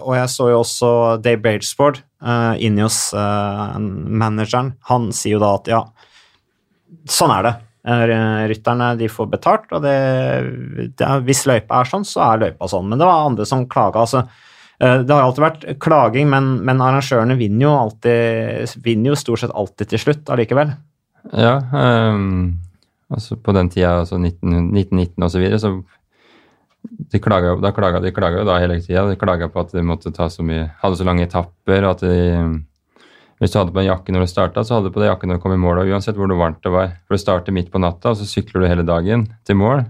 og, 0.04 0.12
jeg 0.18 0.28
så 0.28 0.50
jo 0.52 0.60
også 0.60 1.16
Dave 1.24 1.40
Bagesport, 1.40 2.04
uh, 2.20 2.52
Ineos-manageren. 2.60 4.74
Uh, 4.74 4.82
han 4.90 5.08
sier 5.16 5.38
jo 5.38 5.40
da 5.40 5.56
at 5.56 5.70
ja, 5.72 5.80
sånn 7.08 7.32
er 7.38 7.48
det. 7.48 7.54
Rytterne 7.88 8.90
de 8.98 9.06
får 9.08 9.26
betalt, 9.32 9.70
og 9.72 9.80
det, 9.84 9.94
det, 10.98 11.06
hvis 11.24 11.46
løypa 11.48 11.78
er 11.80 11.86
sånn, 11.88 12.04
så 12.04 12.20
er 12.26 12.42
løypa 12.42 12.68
sånn. 12.68 12.88
Men 12.90 12.98
det 13.00 13.06
var 13.08 13.28
andre 13.30 13.46
som 13.48 13.64
klaga. 13.70 14.02
Altså, 14.04 14.20
eh, 14.76 15.00
det 15.06 15.14
har 15.14 15.22
alltid 15.24 15.46
vært 15.46 15.64
klaging, 15.80 16.28
men, 16.28 16.44
men 16.68 16.82
arrangørene 16.84 17.38
vinner 17.38 17.64
jo, 17.64 17.72
alltid, 17.86 18.76
vinner 18.84 19.14
jo 19.14 19.22
stort 19.22 19.40
sett 19.40 19.56
alltid 19.56 19.86
til 19.94 20.02
slutt 20.02 20.28
allikevel. 20.34 20.68
Ja, 21.32 21.54
um, 21.72 22.60
altså 23.14 23.38
på 23.40 23.50
den 23.56 23.72
tida, 23.72 24.02
altså 24.02 24.20
19, 24.20 24.68
1919 24.76 25.24
osv., 25.24 25.32
så, 25.32 25.40
videre, 25.40 25.62
så 25.62 25.72
de 26.82 27.20
klaga, 27.22 27.56
da 27.62 27.72
klaga 27.74 28.00
de 28.04 28.12
klaga 28.14 28.44
da 28.46 28.58
hele 28.62 28.78
tida. 28.80 29.06
De 29.08 29.18
klaga 29.18 29.48
på 29.52 29.62
at 29.64 29.74
de 29.74 29.84
måtte 29.84 30.12
ta 30.14 30.28
så 30.32 30.44
mye, 30.46 30.68
hadde 30.82 31.00
så 31.00 31.06
lange 31.08 31.26
etapper, 31.26 31.84
og 31.84 31.96
at 31.96 32.04
de 32.06 32.64
hvis 33.38 33.52
du 33.54 33.60
hadde 33.60 33.74
på 33.74 33.82
en 33.84 33.86
jakke 33.86 34.12
når 34.14 34.24
du 34.24 34.30
starta, 34.32 34.64
så 34.66 34.76
hadde 34.76 34.90
du 34.90 34.94
på 34.96 35.02
deg 35.02 35.12
jakke 35.12 35.28
når 35.30 35.38
du 35.38 35.42
kom 35.44 35.54
i 35.54 35.60
mål, 35.62 35.84
og 35.84 35.92
uansett 35.94 36.16
hvor 36.18 36.32
varmt 36.34 36.58
det 36.64 36.72
var. 36.74 36.96
For 37.06 37.14
du 37.14 37.22
starter 37.22 37.54
midt 37.54 37.70
på 37.70 37.78
natta, 37.82 38.10
og 38.10 38.18
så 38.18 38.26
sykler 38.26 38.64
du 38.64 38.70
hele 38.70 38.86
dagen 38.86 39.28
til 39.46 39.58
mål. 39.60 39.84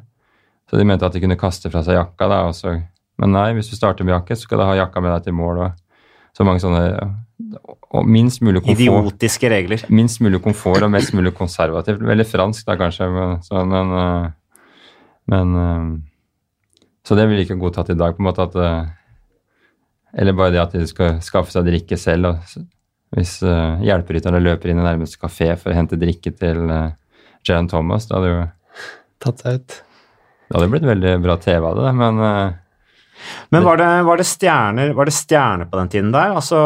Så 0.68 0.76
de 0.76 0.84
mente 0.84 1.08
at 1.08 1.16
de 1.16 1.22
kunne 1.22 1.38
kaste 1.40 1.70
fra 1.72 1.80
seg 1.86 1.96
jakka, 1.96 2.28
da. 2.28 2.42
Også. 2.50 2.74
Men 3.18 3.32
nei, 3.32 3.46
hvis 3.56 3.70
du 3.72 3.78
starter 3.78 4.04
med 4.04 4.18
jakke, 4.18 4.36
så 4.36 4.44
skal 4.44 4.60
du 4.60 4.66
ha 4.68 4.76
jakka 4.82 5.00
med 5.00 5.14
deg 5.14 5.30
til 5.30 5.38
mål. 5.38 5.62
Og 5.64 6.36
så 6.36 6.44
mange 6.44 6.60
sånne 6.60 6.84
og 7.88 8.04
minst 8.04 8.42
mulig 8.44 8.60
komfort. 8.60 8.82
Idiotiske 8.82 9.48
regler. 9.48 9.84
Minst 9.88 10.20
mulig 10.20 10.42
komfort 10.44 10.84
og 10.84 10.92
mest 10.92 11.14
mulig 11.16 11.32
konservativt. 11.38 12.02
Veldig 12.04 12.26
fransk, 12.28 12.66
da, 12.68 12.76
kanskje, 12.76 13.08
men, 13.14 13.38
så, 13.46 13.62
men, 13.64 13.94
eh, 13.96 14.28
men 15.32 15.56
eh, 15.62 15.86
Så 17.08 17.16
det 17.16 17.24
ville 17.30 17.46
ikke 17.46 17.56
godtatt 17.56 17.88
i 17.88 17.96
dag, 17.96 18.12
på 18.12 18.20
en 18.20 18.28
måte 18.28 18.44
at 18.44 18.56
eh, 18.60 18.90
Eller 20.20 20.36
bare 20.36 20.52
det 20.52 20.60
at 20.60 20.74
de 20.76 20.84
skal 20.88 21.22
skaffe 21.24 21.54
seg 21.54 21.64
drikke 21.68 21.96
selv. 21.96 22.34
og 22.34 22.66
hvis 23.16 23.38
uh, 23.40 23.80
hjelperytterne 23.80 24.40
løper 24.42 24.68
inn 24.68 24.82
i 24.82 24.84
nærmeste 24.84 25.16
kafé 25.20 25.54
for 25.56 25.72
å 25.72 25.76
hente 25.78 25.96
drikke 25.96 26.28
til 26.36 26.58
uh, 26.68 26.90
Jan 27.48 27.68
Thomas, 27.70 28.08
da 28.08 28.18
hadde 28.18 28.32
jo 28.34 28.46
Tatt 29.18 29.40
seg 29.42 29.56
ut. 29.58 29.76
Det 30.46 30.54
hadde 30.54 30.68
blitt 30.70 30.84
veldig 30.86 31.14
bra 31.24 31.34
TV 31.42 31.64
av 31.64 31.78
det, 31.80 31.92
men 31.96 32.20
uh, 32.22 32.56
men 33.50 33.64
var 33.66 33.80
det, 33.80 33.86
var, 34.06 34.20
det 34.20 34.28
stjerner, 34.28 34.92
var 34.94 35.08
det, 35.08 35.14
stjerner, 35.16 35.66
på 35.66 35.78
den 35.80 35.88
tiden 35.90 36.12
der? 36.14 36.36
Altså, 36.38 36.58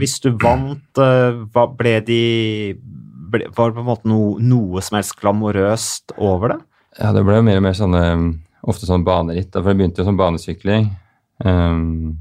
hvis 0.00 0.16
du 0.24 0.32
vant, 0.42 0.98
ble 1.78 1.92
de 2.02 2.22
ble, 3.30 3.46
Var 3.46 3.70
det 3.70 3.76
på 3.76 3.84
en 3.84 3.86
måte 3.86 4.10
no, 4.10 4.40
noe 4.42 4.82
som 4.82 4.98
helst 4.98 5.14
glamorøst 5.20 6.16
over 6.16 6.56
det? 6.56 6.58
Ja, 6.98 7.12
det 7.14 7.22
ble 7.28 7.38
jo 7.38 7.44
mer 7.46 7.60
og 7.60 7.64
mer 7.68 7.78
sånne 7.78 8.02
Ofte 8.62 8.86
sånn 8.86 9.06
baneritt. 9.06 9.50
For 9.54 9.70
det 9.70 9.78
begynte 9.80 10.02
jo 10.02 10.08
som 10.08 10.18
banesykling. 10.20 10.90
Um, 11.42 12.18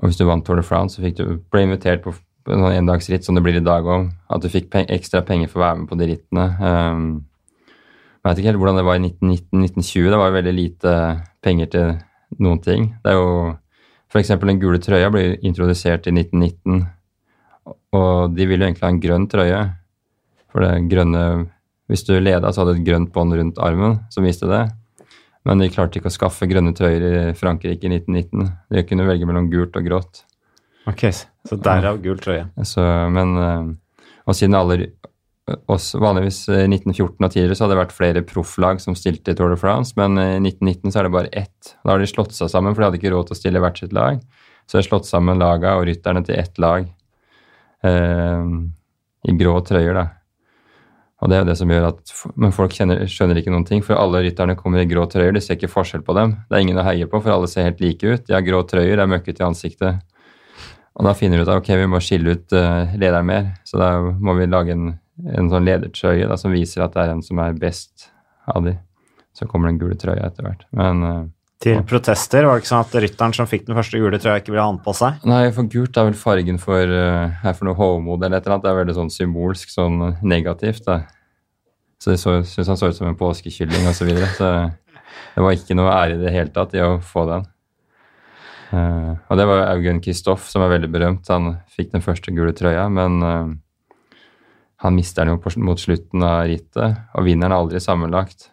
og 0.00 0.08
hvis 0.08 0.20
du 0.20 0.24
vant 0.28 0.44
Tour 0.46 0.60
de 0.60 0.64
France, 0.64 0.96
så 0.96 1.12
du, 1.12 1.40
ble 1.52 1.66
invitert 1.66 2.04
på 2.04 2.14
en 2.48 2.64
sånn 2.64 2.78
endagsritt 2.78 3.26
som 3.26 3.36
det 3.36 3.42
blir 3.44 3.58
i 3.60 3.64
dag 3.64 3.84
òg. 3.84 4.08
At 4.32 4.44
du 4.44 4.48
fikk 4.52 4.70
pen 4.72 4.88
ekstra 4.92 5.20
penger 5.26 5.50
for 5.52 5.60
å 5.60 5.66
være 5.66 5.80
med 5.82 5.90
på 5.90 5.98
de 6.00 6.08
rittene. 6.14 6.46
Um, 6.60 7.10
jeg 8.20 8.28
vet 8.28 8.40
ikke 8.40 8.50
helt 8.50 8.60
hvordan 8.60 8.80
det 8.80 8.86
var 8.88 8.98
i 8.98 9.04
1919-1920. 9.04 10.08
Det 10.12 10.20
var 10.20 10.30
jo 10.30 10.38
veldig 10.38 10.56
lite 10.56 10.94
penger 11.44 11.70
til 11.72 11.92
noen 12.40 12.62
ting. 12.64 12.88
Det 13.04 13.12
er 13.12 13.20
jo 13.20 13.28
F.eks. 14.10 14.32
den 14.42 14.58
gule 14.58 14.80
trøya 14.82 15.10
ble 15.12 15.36
introdusert 15.46 16.08
i 16.10 16.12
1919, 16.16 16.80
og 17.94 18.34
de 18.34 18.46
ville 18.48 18.64
jo 18.64 18.66
egentlig 18.66 18.86
ha 18.86 18.90
en 18.90 19.02
grønn 19.04 19.26
trøye. 19.30 19.60
For 20.50 20.66
det 20.66 20.90
grønne 20.90 21.22
Hvis 21.90 22.06
du 22.06 22.14
leda, 22.22 22.52
så 22.52 22.62
hadde 22.62 22.76
du 22.76 22.80
et 22.80 22.86
grønt 22.86 23.10
bånd 23.14 23.34
rundt 23.34 23.58
armen 23.58 23.98
som 24.14 24.26
viste 24.26 24.46
det. 24.50 24.68
Men 25.48 25.62
de 25.62 25.70
klarte 25.72 25.98
ikke 25.98 26.10
å 26.10 26.14
skaffe 26.14 26.46
grønne 26.46 26.72
trøyer 26.76 27.04
i 27.08 27.20
Frankrike 27.36 27.88
i 27.88 27.92
1919. 27.96 28.50
De 28.70 28.84
kunne 28.86 29.06
velge 29.08 29.26
mellom 29.28 29.48
gult 29.50 29.78
og 29.78 29.86
grått. 29.88 30.24
Ok, 30.90 31.08
Så 31.10 31.56
derav 31.60 32.00
gul 32.04 32.20
trøye. 32.20 32.46
Så, 32.68 32.84
men, 33.12 33.36
eh, 33.40 34.10
og 34.28 34.36
siden 34.36 34.56
alle 34.58 34.92
oss 35.70 35.94
vanligvis 35.98 36.44
i 36.52 36.60
1914 36.68 37.26
og 37.26 37.32
tidligere 37.32 37.56
så 37.58 37.64
hadde 37.64 37.74
det 37.74 37.80
vært 37.80 37.96
flere 37.96 38.22
profflag 38.26 38.82
som 38.82 38.94
stilte 38.94 39.32
i 39.32 39.38
Tour 39.38 39.50
de 39.50 39.58
France, 39.58 39.96
men 39.98 40.14
i 40.20 40.38
1919 40.38 40.92
så 40.92 41.00
er 41.00 41.08
det 41.08 41.14
bare 41.16 41.32
ett. 41.34 41.72
Da 41.82 41.94
har 41.94 42.02
de 42.02 42.06
slått 42.10 42.36
seg 42.36 42.52
sammen, 42.52 42.76
for 42.76 42.82
de 42.82 42.90
hadde 42.90 43.00
ikke 43.00 43.12
råd 43.14 43.30
til 43.30 43.36
å 43.36 43.40
stille 43.40 43.62
hvert 43.64 43.80
sitt 43.80 43.96
lag. 43.96 44.20
Så 44.68 44.76
de 44.76 44.82
har 44.84 44.86
slått 44.86 45.08
sammen 45.08 45.40
laga 45.40 45.74
og 45.80 45.88
rytterne 45.88 46.22
til 46.26 46.38
ett 46.38 46.60
lag 46.62 46.86
eh, 47.82 48.44
i 49.26 49.36
grå 49.40 49.56
trøyer, 49.66 49.96
da. 49.96 50.06
Og 51.20 51.28
det 51.28 51.36
er 51.36 51.42
jo 51.42 51.48
det 51.50 51.56
som 51.60 51.70
gjør 51.70 51.86
at 51.90 52.12
Men 52.40 52.54
folk 52.56 52.74
kjenner, 52.76 53.02
skjønner 53.10 53.40
ikke 53.40 53.52
noen 53.52 53.66
ting, 53.68 53.82
for 53.84 54.00
alle 54.00 54.22
rytterne 54.24 54.56
kommer 54.58 54.80
i 54.80 54.88
grå 54.88 55.04
trøyer. 55.10 55.34
De 55.36 55.42
ser 55.44 55.58
ikke 55.58 55.72
forskjell 55.72 56.04
på 56.06 56.16
dem. 56.16 56.38
Det 56.48 56.56
er 56.56 56.64
ingen 56.64 56.80
å 56.80 56.86
heie 56.86 57.08
på, 57.10 57.20
for 57.20 57.34
alle 57.34 57.50
ser 57.50 57.68
helt 57.68 57.82
like 57.84 58.06
ut. 58.06 58.24
De 58.28 58.36
har 58.36 58.46
grå 58.46 58.62
trøyer, 58.68 58.96
de 58.96 59.04
er 59.04 59.10
møkkete 59.10 59.44
i 59.44 59.48
ansiktet. 59.48 60.00
Og 60.96 61.06
da 61.06 61.14
finner 61.16 61.38
du 61.38 61.44
ut 61.44 61.52
at 61.52 61.60
ok, 61.60 61.70
vi 61.80 61.88
må 61.88 62.00
skille 62.04 62.36
ut 62.36 62.56
uh, 62.56 62.96
lederen 62.96 63.28
mer. 63.28 63.50
Så 63.68 63.80
da 63.80 63.92
må 64.00 64.34
vi 64.38 64.48
lage 64.48 64.74
en, 64.76 64.94
en 65.28 65.52
sånn 65.52 65.68
ledertrøye 65.68 66.28
da, 66.28 66.38
som 66.40 66.56
viser 66.56 66.84
at 66.84 66.96
det 66.96 67.04
er 67.04 67.12
en 67.14 67.24
som 67.24 67.40
er 67.44 67.58
best 67.60 68.08
av 68.50 68.64
de. 68.66 68.74
Så 69.36 69.46
kommer 69.48 69.70
den 69.70 69.78
gule 69.80 69.96
trøya 70.00 70.26
etter 70.26 70.48
hvert. 70.48 70.66
Men 70.76 71.04
uh, 71.04 71.22
til 71.60 71.82
protester? 71.84 72.46
Var 72.48 72.56
det 72.56 72.64
ikke 72.64 72.70
sånn 72.70 72.86
at 72.86 72.98
rytteren 73.04 73.36
som 73.36 73.48
fikk 73.48 73.66
den 73.68 73.76
første 73.76 74.00
gule 74.00 74.20
trøya, 74.20 74.40
ikke 74.40 74.54
ville 74.54 74.64
ha 74.64 74.72
den 74.72 74.80
på 74.84 74.94
seg? 74.96 75.20
Nei, 75.28 75.42
for 75.54 75.68
gult 75.70 75.98
er 76.00 76.08
vel 76.08 76.18
fargen 76.18 76.60
for 76.62 76.92
uh, 76.96 77.44
er 77.44 77.56
for 77.56 77.68
noe 77.68 77.76
hovmod 77.76 78.24
eller 78.24 78.40
et 78.40 78.46
eller 78.46 78.56
annet. 78.56 78.66
Det 78.66 78.72
er 78.72 78.78
veldig 78.80 78.96
sånn 78.96 79.12
symbolsk, 79.12 79.72
sånn 79.74 80.04
negativt. 80.24 80.86
da. 80.88 81.02
Så 82.00 82.14
jeg 82.14 82.22
syntes 82.22 82.70
han 82.72 82.80
så 82.80 82.88
ut 82.88 82.96
som 82.96 83.10
en 83.10 83.18
påskekylling 83.18 83.88
osv. 83.90 84.00
Så, 84.00 84.08
videre. 84.08 84.30
så 84.38 84.52
det 85.34 85.44
var 85.44 85.56
ikke 85.56 85.76
noe 85.76 85.92
ære 85.92 86.16
i 86.16 86.22
det 86.22 86.32
hele 86.32 86.52
tatt 86.54 86.72
i 86.78 86.84
å 86.84 86.94
få 87.04 87.26
den. 87.28 87.44
Uh, 88.70 89.18
og 89.28 89.36
det 89.36 89.46
var 89.50 89.66
Eugen 89.66 90.00
Kristoff, 90.00 90.46
som 90.48 90.64
er 90.64 90.72
veldig 90.72 90.90
berømt. 90.94 91.28
Han 91.28 91.58
fikk 91.74 91.92
den 91.92 92.04
første 92.04 92.32
gule 92.32 92.54
trøya, 92.56 92.86
men 92.88 93.20
uh, 93.20 93.52
han 94.80 94.96
mister 94.96 95.28
den 95.28 95.36
jo 95.36 95.54
mot 95.66 95.82
slutten 95.82 96.24
av 96.24 96.46
rittet, 96.48 97.04
og 97.12 97.26
vinneren 97.26 97.52
er 97.52 97.60
aldri 97.60 97.84
sammenlagt. 97.84 98.48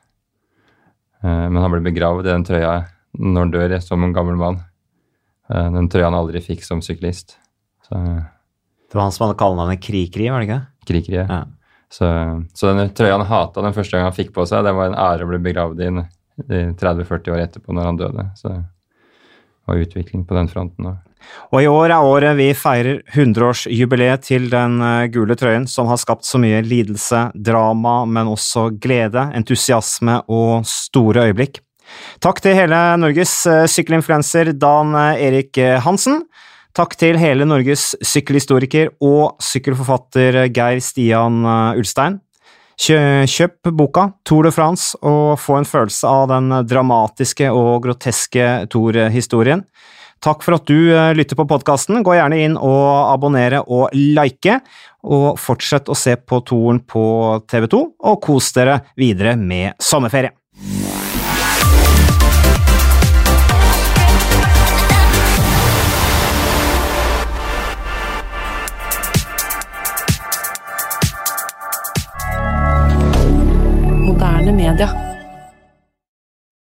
Uh, 1.24 1.48
men 1.48 1.62
han 1.62 1.72
ble 1.72 1.86
begravd 1.88 2.28
i 2.28 2.34
den 2.34 2.48
trøya 2.48 2.76
når 3.18 3.46
han 3.46 3.54
dør 3.54 3.78
som 3.84 4.04
en 4.06 4.16
gammel 4.16 4.40
mann. 4.40 4.62
Eh, 5.52 5.70
den 5.74 5.90
trøya 5.92 6.10
han 6.10 6.18
aldri 6.18 6.42
fikk 6.44 6.66
som 6.66 6.84
syklist. 6.86 7.38
Så, 7.88 7.98
det 7.98 8.96
var 8.96 9.08
han 9.08 9.16
som 9.16 9.28
hadde 9.28 9.40
kallenavnet 9.40 9.84
Krikri, 9.84 10.30
var 10.32 10.44
det 10.44 10.50
ikke? 10.50 10.62
Krikri, 10.88 11.20
ja. 11.22 11.44
Så, 11.92 12.08
så 12.56 12.72
den 12.76 12.92
trøya 12.96 13.16
han 13.16 13.28
hata 13.30 13.64
den 13.64 13.76
første 13.76 13.96
gang 13.96 14.10
han 14.10 14.16
fikk 14.16 14.34
på 14.36 14.46
seg, 14.48 14.66
det 14.68 14.76
var 14.76 14.90
en 14.90 15.00
ære 15.00 15.24
å 15.24 15.32
bli 15.32 15.40
begravd 15.44 15.84
i 15.86 15.92
30-40 16.78 17.34
år 17.34 17.44
etterpå, 17.46 17.74
når 17.74 17.92
han 17.92 18.00
døde. 18.00 18.26
Så 18.38 18.52
det 18.52 18.64
var 19.68 19.84
utvikling 19.84 20.26
på 20.28 20.38
den 20.38 20.52
fronten 20.52 20.92
òg. 20.92 21.04
Og 21.52 21.64
i 21.64 21.68
år 21.68 21.92
er 21.92 22.06
året 22.08 22.38
vi 22.38 22.48
feirer 22.56 23.02
100-årsjubileet 23.12 24.24
til 24.28 24.48
den 24.52 24.78
eh, 24.86 25.08
gule 25.12 25.36
trøyen, 25.40 25.68
som 25.68 25.90
har 25.92 26.00
skapt 26.00 26.28
så 26.28 26.40
mye 26.40 26.62
lidelse, 26.64 27.28
drama, 27.34 28.00
men 28.06 28.30
også 28.32 28.70
glede, 28.80 29.26
entusiasme 29.36 30.22
og 30.32 30.68
store 30.70 31.28
øyeblikk. 31.28 31.60
Takk 32.24 32.42
til 32.42 32.56
hele 32.58 32.80
Norges 33.00 33.34
eh, 33.50 33.66
sykkelinfluenser 33.70 34.54
Dan 34.58 34.96
eh, 34.98 35.24
Erik 35.28 35.58
eh, 35.62 35.78
Hansen. 35.84 36.24
Takk 36.78 36.96
til 37.00 37.18
hele 37.18 37.46
Norges 37.48 37.92
sykkelhistoriker 38.06 38.92
og 39.02 39.38
sykkelforfatter 39.42 40.44
Geir 40.54 40.82
Stian 40.84 41.42
Ulstein. 41.74 42.20
Kjøp 42.78 43.72
boka 43.74 44.04
Tour 44.22 44.46
de 44.46 44.52
France 44.54 44.94
og 45.02 45.40
få 45.42 45.56
en 45.58 45.66
følelse 45.66 46.06
av 46.06 46.28
den 46.30 46.54
dramatiske 46.70 47.50
og 47.50 47.88
groteske 47.88 48.68
Tour-historien. 48.70 49.66
Takk 50.22 50.46
for 50.46 50.60
at 50.60 50.70
du 50.70 50.94
lytter 51.18 51.38
på 51.40 51.48
podkasten. 51.50 52.04
Gå 52.06 52.14
gjerne 52.14 52.38
inn 52.46 52.62
og 52.62 53.10
abonnere 53.10 53.64
og 53.66 53.90
like. 53.98 54.60
Og 55.10 55.42
fortsett 55.42 55.90
å 55.90 55.98
se 55.98 56.14
på 56.22 56.44
toren 56.46 56.84
på 56.86 57.08
TV2, 57.50 57.82
og 57.98 58.22
kos 58.22 58.54
dere 58.54 58.84
videre 59.02 59.34
med 59.34 59.82
sommerferie. 59.82 60.38
Moderne 74.68 74.86
media. 74.86 75.07